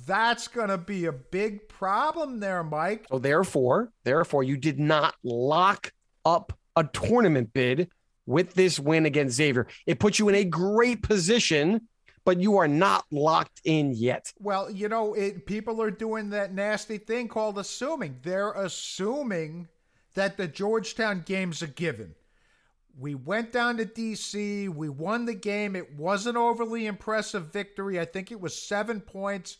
[0.04, 3.06] That's going to be a big problem there, Mike.
[3.08, 5.92] So therefore, therefore, you did not lock
[6.24, 7.88] up a tournament bid
[8.26, 9.66] with this win against Xavier.
[9.86, 11.88] It puts you in a great position,
[12.24, 14.32] but you are not locked in yet.
[14.38, 18.18] Well, you know, it, people are doing that nasty thing called assuming.
[18.22, 19.68] They're assuming
[20.14, 22.14] that the Georgetown game's a given.
[22.98, 24.68] We went down to DC.
[24.70, 25.76] We won the game.
[25.76, 28.00] It was an overly impressive victory.
[28.00, 29.58] I think it was seven points.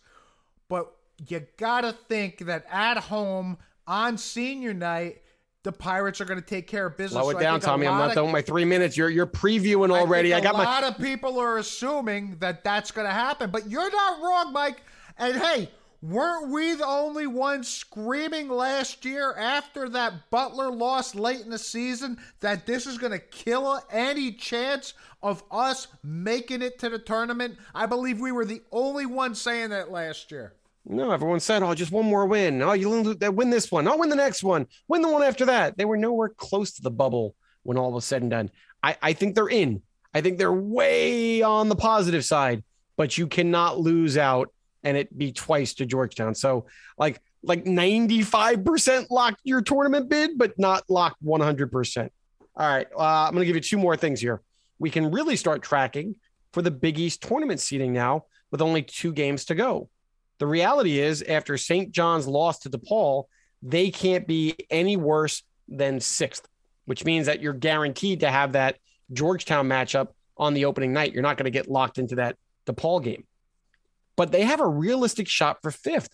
[0.68, 0.90] But
[1.28, 5.22] you got to think that at home on senior night,
[5.66, 7.20] the Pirates are going to take care of business.
[7.20, 7.88] Slow it so down, Tommy.
[7.88, 8.96] I'm not done with my three minutes.
[8.96, 10.32] You're you're previewing already.
[10.32, 10.62] I, I got a my.
[10.62, 14.52] A lot of people are assuming that that's going to happen, but you're not wrong,
[14.52, 14.80] Mike.
[15.18, 15.68] And hey,
[16.02, 21.58] weren't we the only ones screaming last year after that Butler loss late in the
[21.58, 27.00] season that this is going to kill any chance of us making it to the
[27.00, 27.58] tournament?
[27.74, 30.54] I believe we were the only ones saying that last year.
[30.88, 32.62] No, everyone said, "Oh, just one more win.
[32.62, 33.88] Oh, you win this one.
[33.88, 34.66] I'll win the next one.
[34.86, 37.34] Win the one after that." They were nowhere close to the bubble
[37.64, 38.50] when all was said and done.
[38.82, 39.82] I, I think they're in.
[40.14, 42.62] I think they're way on the positive side,
[42.96, 44.52] but you cannot lose out
[44.84, 46.34] and it be twice to Georgetown.
[46.34, 46.66] So,
[46.96, 52.08] like, like 95% locked your tournament bid, but not locked 100%.
[52.56, 52.86] All right.
[52.96, 54.40] Uh, I'm going to give you two more things here.
[54.78, 56.14] We can really start tracking
[56.52, 59.90] for the Big East tournament seating now with only two games to go.
[60.38, 61.90] The reality is, after St.
[61.90, 63.24] John's loss to DePaul,
[63.62, 66.46] they can't be any worse than sixth,
[66.84, 68.76] which means that you're guaranteed to have that
[69.12, 71.12] Georgetown matchup on the opening night.
[71.12, 73.24] You're not going to get locked into that DePaul game.
[74.16, 76.10] But they have a realistic shot for fifth.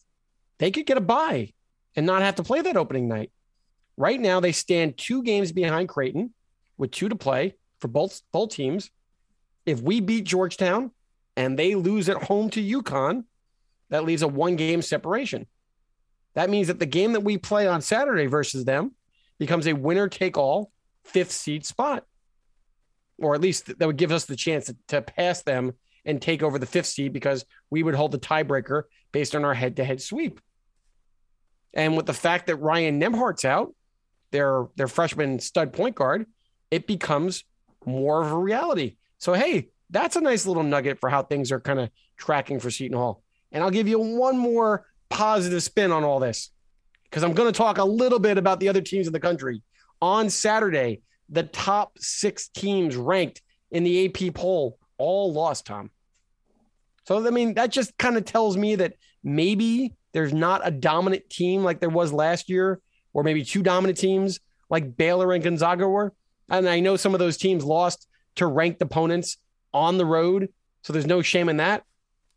[0.59, 1.53] They could get a bye
[1.97, 3.31] and not have to play that opening night.
[3.97, 6.33] Right now, they stand two games behind Creighton
[6.79, 8.91] with two to play for both both teams.
[9.66, 10.91] If we beat Georgetown
[11.37, 13.25] and they lose at home to UConn,
[13.93, 15.47] that leaves a one game separation.
[16.34, 18.93] That means that the game that we play on Saturday versus them
[19.38, 20.72] becomes a winner take all
[21.05, 22.07] fifth seed spot.
[23.18, 25.74] Or at least that would give us the chance to, pass them
[26.07, 29.53] and take over the fifth seed because we would hold the tiebreaker based on our
[29.53, 30.40] head to head sweep.
[31.74, 33.74] And with the fact that Ryan Nembhard's out,
[34.30, 36.24] their their freshman stud point guard,
[36.70, 37.45] it becomes
[37.84, 38.97] more of a reality.
[39.18, 42.70] So hey, that's a nice little nugget for how things are kind of tracking for
[42.70, 43.22] Seton Hall.
[43.53, 46.51] And I'll give you one more positive spin on all this
[47.05, 49.63] because I'm going to talk a little bit about the other teams in the country.
[50.01, 55.91] On Saturday, the top six teams ranked in the AP poll all lost, Tom.
[57.07, 61.29] So, I mean, that just kind of tells me that maybe there's not a dominant
[61.31, 62.81] team like there was last year,
[63.13, 64.41] or maybe two dominant teams
[64.71, 66.13] like Baylor and Gonzaga were.
[66.49, 69.37] And I know some of those teams lost to ranked opponents
[69.75, 70.49] on the road.
[70.83, 71.85] So there's no shame in that.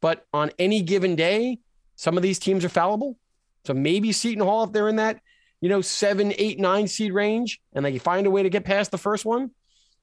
[0.02, 1.60] But on any given day,
[1.96, 3.18] some of these teams are fallible.
[3.66, 5.20] So maybe Seton Hall, if they're in that,
[5.62, 8.92] you know, seven, eight, nine seed range, and they find a way to get past
[8.92, 9.52] the first one,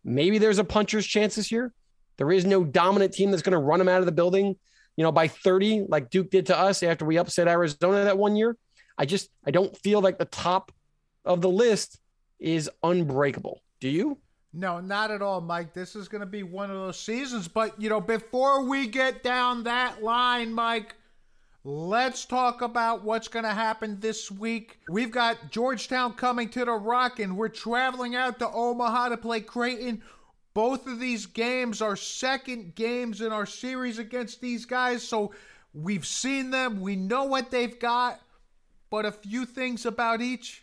[0.04, 1.72] maybe there's a puncher's chance this year.
[2.16, 4.56] There is no dominant team that's going to run them out of the building,
[4.96, 8.36] you know, by 30, like Duke did to us after we upset Arizona that one
[8.36, 8.56] year.
[8.98, 10.72] I just I don't feel like the top
[11.24, 11.98] of the list
[12.38, 13.62] is unbreakable.
[13.80, 14.18] Do you?
[14.54, 15.72] No, not at all, Mike.
[15.72, 17.48] This is going to be one of those seasons.
[17.48, 20.94] But, you know, before we get down that line, Mike,
[21.64, 24.78] let's talk about what's going to happen this week.
[24.90, 29.40] We've got Georgetown coming to the Rock, and we're traveling out to Omaha to play
[29.40, 30.02] Creighton.
[30.52, 35.02] Both of these games are second games in our series against these guys.
[35.02, 35.32] So
[35.72, 38.20] we've seen them, we know what they've got.
[38.90, 40.62] But a few things about each.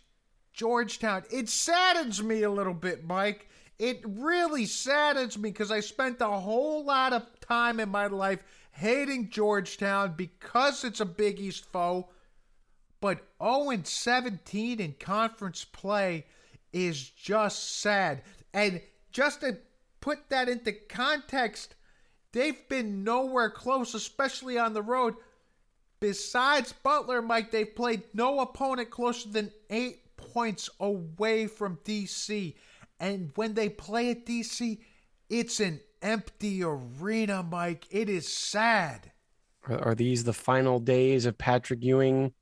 [0.52, 1.24] Georgetown.
[1.32, 3.48] It saddens me a little bit, Mike.
[3.80, 8.40] It really saddens me because I spent a whole lot of time in my life
[8.72, 12.10] hating Georgetown because it's a Big East foe.
[13.00, 16.26] But 0 17 in conference play
[16.74, 18.20] is just sad.
[18.52, 19.56] And just to
[20.02, 21.74] put that into context,
[22.32, 25.14] they've been nowhere close, especially on the road.
[26.00, 32.56] Besides Butler, Mike, they've played no opponent closer than eight points away from DC.
[33.00, 34.78] And when they play at DC,
[35.30, 37.86] it's an empty arena, Mike.
[37.90, 39.12] It is sad.
[39.66, 42.32] Are, are these the final days of Patrick Ewing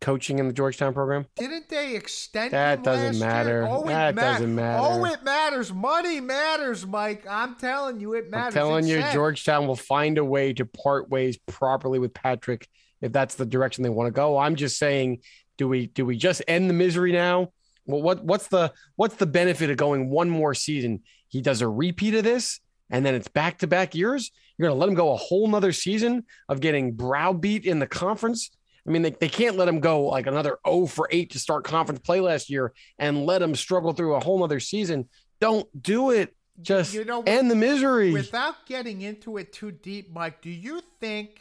[0.00, 1.26] coaching in the Georgetown program?
[1.36, 3.66] Didn't they extend That doesn't matter.
[3.68, 4.82] Oh, That ma- doesn't matter.
[4.82, 5.72] Oh, it matters.
[5.72, 7.26] Money matters, Mike.
[7.28, 8.46] I'm telling you, it matters.
[8.46, 9.12] I'm telling It's you, sad.
[9.12, 12.68] Georgetown will find a way to part ways properly with Patrick
[13.00, 14.38] if that's the direction they want to go.
[14.38, 15.18] I'm just saying,
[15.58, 17.52] do we do we just end the misery now?
[17.90, 21.02] Well, what what's the what's the benefit of going one more season?
[21.28, 22.60] He does a repeat of this,
[22.90, 24.30] and then it's back to back years.
[24.56, 28.50] You're gonna let him go a whole nother season of getting browbeat in the conference.
[28.86, 31.64] I mean, they, they can't let him go like another 0 for 8 to start
[31.64, 35.08] conference play last year and let him struggle through a whole nother season.
[35.40, 36.34] Don't do it.
[36.60, 38.12] Just You know, end the misery.
[38.12, 41.40] Without getting into it too deep, Mike, do you think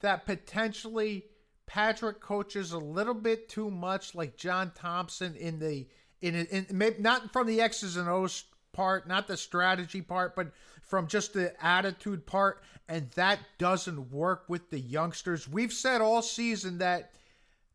[0.00, 1.24] that potentially
[1.66, 5.86] Patrick coaches a little bit too much like John Thompson in the
[6.20, 10.52] in in, maybe not from the X's and O's part, not the strategy part, but
[10.82, 15.48] from just the attitude part, and that doesn't work with the youngsters.
[15.48, 17.12] We've said all season that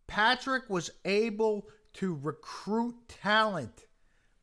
[0.07, 3.85] Patrick was able to recruit talent,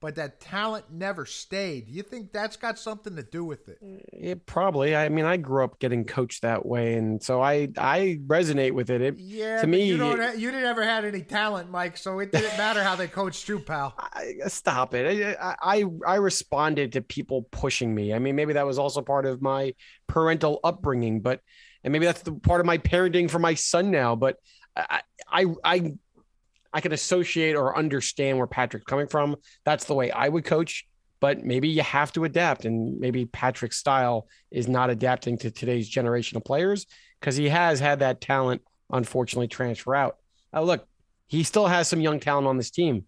[0.00, 1.88] but that talent never stayed.
[1.88, 3.78] You think that's got something to do with it?
[4.12, 4.94] It probably.
[4.94, 8.90] I mean, I grew up getting coached that way, and so I I resonate with
[8.90, 9.00] it.
[9.00, 10.20] It Yeah, to me, you don't.
[10.20, 11.96] it- you didn't ever had any talent, Mike.
[11.96, 13.94] So it didn't matter how they coached you, pal.
[13.98, 15.36] I, stop it.
[15.40, 18.14] I, I I responded to people pushing me.
[18.14, 19.74] I mean, maybe that was also part of my
[20.06, 21.40] parental upbringing, but
[21.82, 24.14] and maybe that's the part of my parenting for my son now.
[24.14, 24.36] But
[24.76, 25.92] I I I,
[26.72, 29.36] I can associate or understand where Patrick's coming from.
[29.64, 30.86] That's the way I would coach.
[31.20, 35.88] But maybe you have to adapt, and maybe Patrick's style is not adapting to today's
[35.88, 36.86] generation of players
[37.18, 40.16] because he has had that talent, unfortunately, transfer out.
[40.54, 40.86] Uh, look,
[41.26, 43.04] he still has some young talent on this team.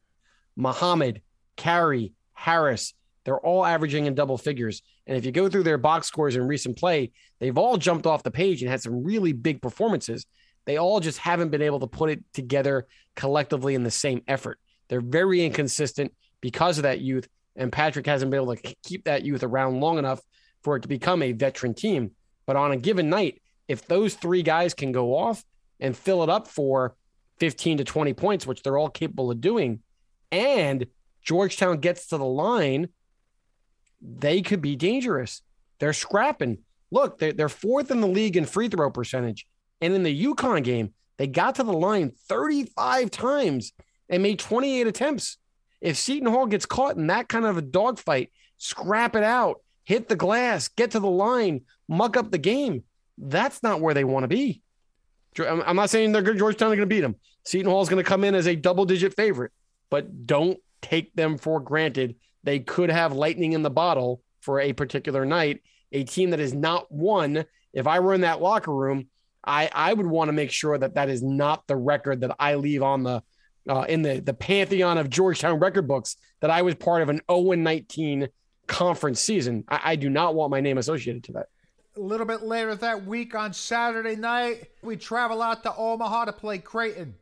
[0.56, 1.22] Mohammed,
[1.56, 2.94] Carey, Harris,
[3.24, 4.82] they're all averaging in double figures.
[5.06, 8.22] And if you go through their box scores in recent play, they've all jumped off
[8.22, 10.26] the page and had some really big performances.
[10.70, 14.60] They all just haven't been able to put it together collectively in the same effort.
[14.86, 17.26] They're very inconsistent because of that youth.
[17.56, 20.20] And Patrick hasn't been able to keep that youth around long enough
[20.62, 22.12] for it to become a veteran team.
[22.46, 25.44] But on a given night, if those three guys can go off
[25.80, 26.94] and fill it up for
[27.40, 29.80] 15 to 20 points, which they're all capable of doing,
[30.30, 30.86] and
[31.20, 32.90] Georgetown gets to the line,
[34.00, 35.42] they could be dangerous.
[35.80, 36.58] They're scrapping.
[36.92, 39.48] Look, they're, they're fourth in the league in free throw percentage.
[39.80, 43.72] And in the UConn game, they got to the line 35 times
[44.08, 45.38] and made 28 attempts.
[45.80, 50.08] If Seton Hall gets caught in that kind of a dogfight, scrap it out, hit
[50.08, 52.84] the glass, get to the line, muck up the game.
[53.16, 54.62] That's not where they want to be.
[55.38, 56.38] I'm not saying they're good.
[56.38, 57.16] Georgetown are going to beat them.
[57.44, 59.52] Seton Hall is going to come in as a double digit favorite,
[59.88, 62.16] but don't take them for granted.
[62.42, 65.62] They could have lightning in the bottle for a particular night.
[65.92, 67.44] A team that is not won.
[67.72, 69.08] If I were in that locker room,
[69.44, 72.54] I I would want to make sure that that is not the record that I
[72.54, 73.22] leave on the
[73.68, 77.20] uh, in the the pantheon of Georgetown record books that I was part of an
[77.30, 78.28] 0 19
[78.66, 79.64] conference season.
[79.68, 81.46] I, I do not want my name associated to that.
[81.96, 86.32] a little bit later that week on Saturday night, we travel out to Omaha to
[86.32, 87.14] play Creighton.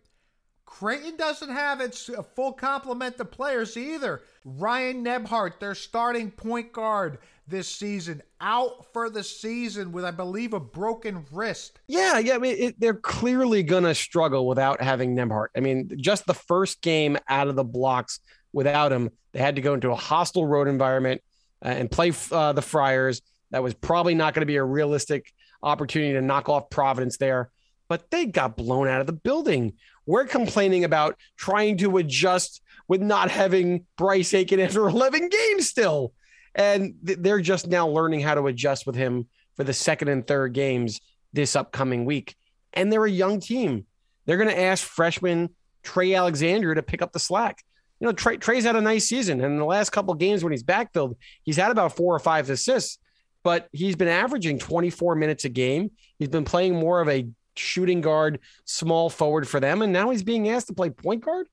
[0.66, 4.21] Creighton doesn't have its full complement of players either.
[4.45, 10.53] Ryan Nembhard, their starting point guard this season, out for the season with, I believe,
[10.53, 11.80] a broken wrist.
[11.86, 12.34] Yeah, yeah.
[12.34, 15.49] I mean, it, they're clearly going to struggle without having Nembhard.
[15.57, 18.20] I mean, just the first game out of the blocks
[18.53, 21.22] without him, they had to go into a hostile road environment
[21.64, 23.22] uh, and play uh, the Friars.
[23.51, 25.32] That was probably not going to be a realistic
[25.62, 27.51] opportunity to knock off Providence there,
[27.88, 29.74] but they got blown out of the building.
[30.07, 36.12] We're complaining about trying to adjust with not having Bryce Aiken after 11 games still.
[36.55, 39.26] And th- they're just now learning how to adjust with him
[39.57, 41.01] for the second and third games
[41.32, 42.36] this upcoming week.
[42.72, 43.86] And they're a young team.
[44.26, 45.51] They're going to ask freshman
[45.82, 47.64] Trey Alexander to pick up the slack.
[48.01, 49.40] You know, Trey, Trey's had a nice season.
[49.40, 52.49] And in the last couple games when he's backfilled, he's had about four or five
[52.51, 52.99] assists,
[53.42, 55.90] but he's been averaging 24 minutes a game.
[56.18, 57.26] He's been playing more of a
[57.57, 59.82] shooting guard, small forward for them.
[59.82, 61.49] And now he's being asked to play point guard.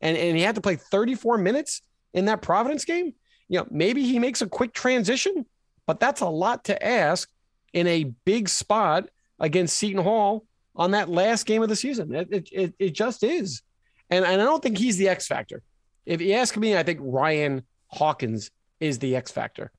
[0.00, 3.14] And, and he had to play 34 minutes in that Providence game.
[3.52, 5.44] You know, maybe he makes a quick transition,
[5.86, 7.28] but that's a lot to ask
[7.74, 12.14] in a big spot against Seton Hall on that last game of the season.
[12.14, 13.60] It, it, it just is.
[14.08, 15.62] And, and I don't think he's the X factor.
[16.06, 18.50] If you ask me, I think Ryan Hawkins
[18.80, 19.70] is the X factor.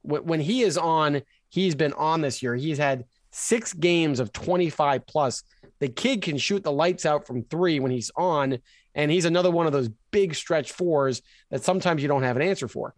[0.00, 1.20] When he is on,
[1.50, 2.54] he's been on this year.
[2.54, 5.42] He's had six games of 25 plus.
[5.80, 8.56] The kid can shoot the lights out from three when he's on,
[8.94, 11.20] and he's another one of those big stretch fours
[11.50, 12.94] that sometimes you don't have an answer for.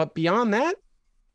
[0.00, 0.76] But beyond that,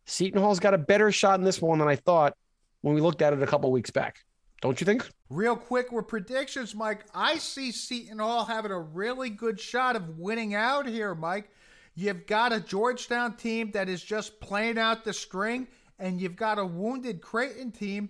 [0.06, 2.36] Seton Hall's got a better shot in this one than I thought
[2.82, 4.26] when we looked at it a couple weeks back.
[4.60, 5.08] Don't you think?
[5.30, 7.06] Real quick with predictions, Mike.
[7.14, 11.52] I see Seton Hall having a really good shot of winning out here, Mike.
[11.94, 15.68] You've got a Georgetown team that is just playing out the string,
[16.00, 18.10] and you've got a wounded Creighton team.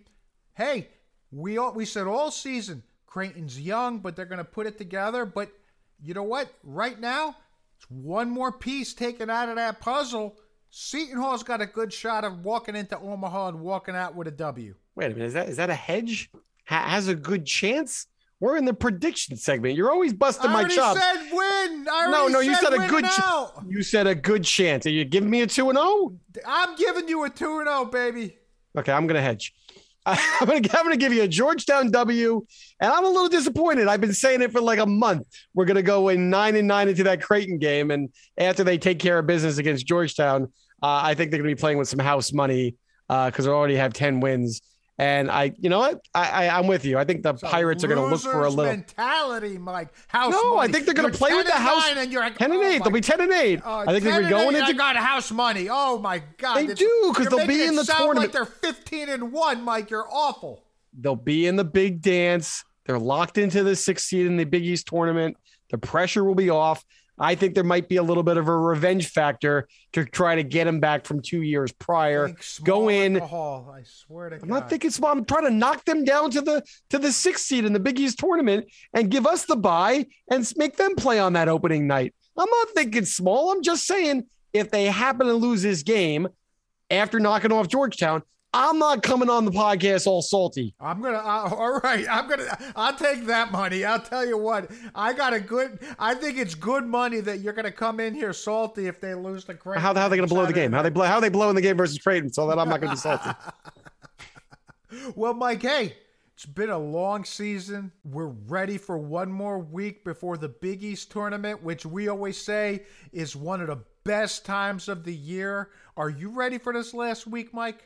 [0.54, 0.88] Hey,
[1.34, 5.26] we all, we said all season Creighton's young, but they're going to put it together.
[5.26, 5.50] But
[6.02, 6.48] you know what?
[6.64, 7.36] Right now,
[7.76, 10.38] it's one more piece taken out of that puzzle.
[10.78, 14.32] Seton Hall's got a good shot of walking into Omaha and walking out with a
[14.32, 14.76] W.
[14.94, 16.30] Wait a minute, is that is that a hedge?
[16.68, 18.08] Ha- has a good chance?
[18.42, 19.78] We're in the prediction segment.
[19.78, 21.00] You're always busting my chops.
[21.00, 21.88] I said win.
[21.90, 23.06] I no, no, you said, a good.
[23.06, 23.22] Ch-
[23.70, 24.86] you said a good chance.
[24.86, 25.88] Are you giving me a two and zero?
[25.88, 26.20] Oh?
[26.46, 28.38] I'm giving you a two and zero, baby.
[28.78, 29.54] Okay, I'm gonna hedge.
[30.06, 32.46] I'm gonna, I'm gonna give you a Georgetown W,
[32.82, 33.88] and I'm a little disappointed.
[33.88, 35.26] I've been saying it for like a month.
[35.54, 39.00] We're gonna go in nine and nine into that Creighton game, and after they take
[39.00, 40.52] care of business against Georgetown,
[40.84, 42.76] uh, I think they're gonna be playing with some house money
[43.08, 44.62] because uh, they already have ten wins.
[44.98, 46.00] And I, you know what?
[46.14, 46.98] I, I am with you.
[46.98, 49.90] I think the So Pirates are going to look for a little mentality, Mike.
[50.08, 52.62] House No, I think they're gonna play with the house- And you're like, 10 and
[52.62, 52.82] oh 8.
[52.82, 53.62] They'll be 10 and 8.
[53.62, 55.68] Uh, I think they're going 8, I into got house money.
[55.70, 56.56] Oh my god!
[56.60, 58.34] They do, 'cause you're they'll be in the sound tournament.
[58.34, 59.90] Like they're 15 and one, Mike.
[59.90, 60.64] You're awful.
[60.98, 62.64] they'll be in the big dance.
[62.86, 65.36] They're locked into the sixth seed in the Big East tournament.
[65.72, 66.86] The pressure will be off.
[67.18, 70.44] I think there might be a little bit of a revenge factor to try to
[70.44, 72.36] get him back from two years prior.
[72.64, 73.22] Go in.
[73.22, 74.44] I swear to God.
[74.44, 74.60] I'm God.
[74.60, 75.12] not thinking small.
[75.12, 78.00] I'm trying to knock them down to the to the sixth seed in the Big
[78.00, 82.14] East tournament and give us the bye and make them play on that opening night.
[82.38, 83.52] I'm not thinking small.
[83.52, 86.28] I'm just saying if they happen to lose this game
[86.90, 88.24] after knocking off Georgetown,
[88.56, 90.74] I'm not coming on the podcast all salty.
[90.80, 91.18] I'm gonna.
[91.18, 92.58] Uh, all right, I'm gonna.
[92.76, 93.84] I'll take that money.
[93.84, 94.72] I'll tell you what.
[94.96, 95.80] I got a good.
[96.00, 99.44] I think it's good money that you're gonna come in here salty if they lose
[99.44, 99.82] the Creighton.
[99.82, 100.72] How, how are they going to blow the game?
[100.72, 101.06] How they blow?
[101.06, 102.32] How they blow in the game versus Creighton?
[102.32, 103.30] So that I'm not going to be salty.
[105.14, 105.94] Well, Mike, hey,
[106.36, 107.92] it's been a long season.
[108.06, 112.84] We're ready for one more week before the Big East tournament, which we always say
[113.12, 115.72] is one of the best times of the year.
[115.98, 117.84] Are you ready for this last week, Mike?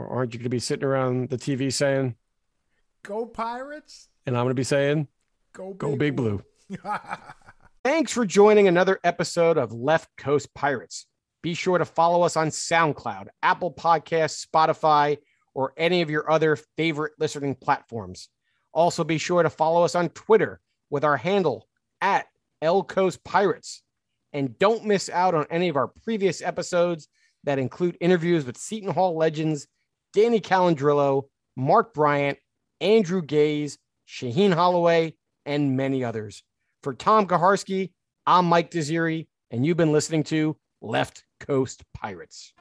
[0.00, 2.16] Or aren't you going to be sitting around the TV saying,
[3.02, 4.08] Go Pirates!
[4.26, 5.08] and I'm going to be saying,
[5.52, 6.78] Go "Go Big Blue." Blue.
[7.84, 11.06] Thanks for joining another episode of Left Coast Pirates.
[11.42, 15.18] Be sure to follow us on SoundCloud, Apple Podcasts, Spotify,
[15.54, 18.28] or any of your other favorite listening platforms.
[18.72, 21.66] Also, be sure to follow us on Twitter with our handle
[22.00, 22.26] at
[22.62, 23.82] El Coast Pirates.
[24.32, 27.08] And don't miss out on any of our previous episodes
[27.44, 29.66] that include interviews with Seton Hall legends
[30.12, 31.24] Danny Callandrillo,
[31.56, 32.38] Mark Bryant,
[32.80, 35.14] Andrew Gaze, Shaheen Holloway,
[35.46, 36.42] and many others.
[36.82, 37.92] For Tom Kaharski,
[38.26, 42.52] I'm Mike Desiri, and you've been listening to Left Coast Pirates.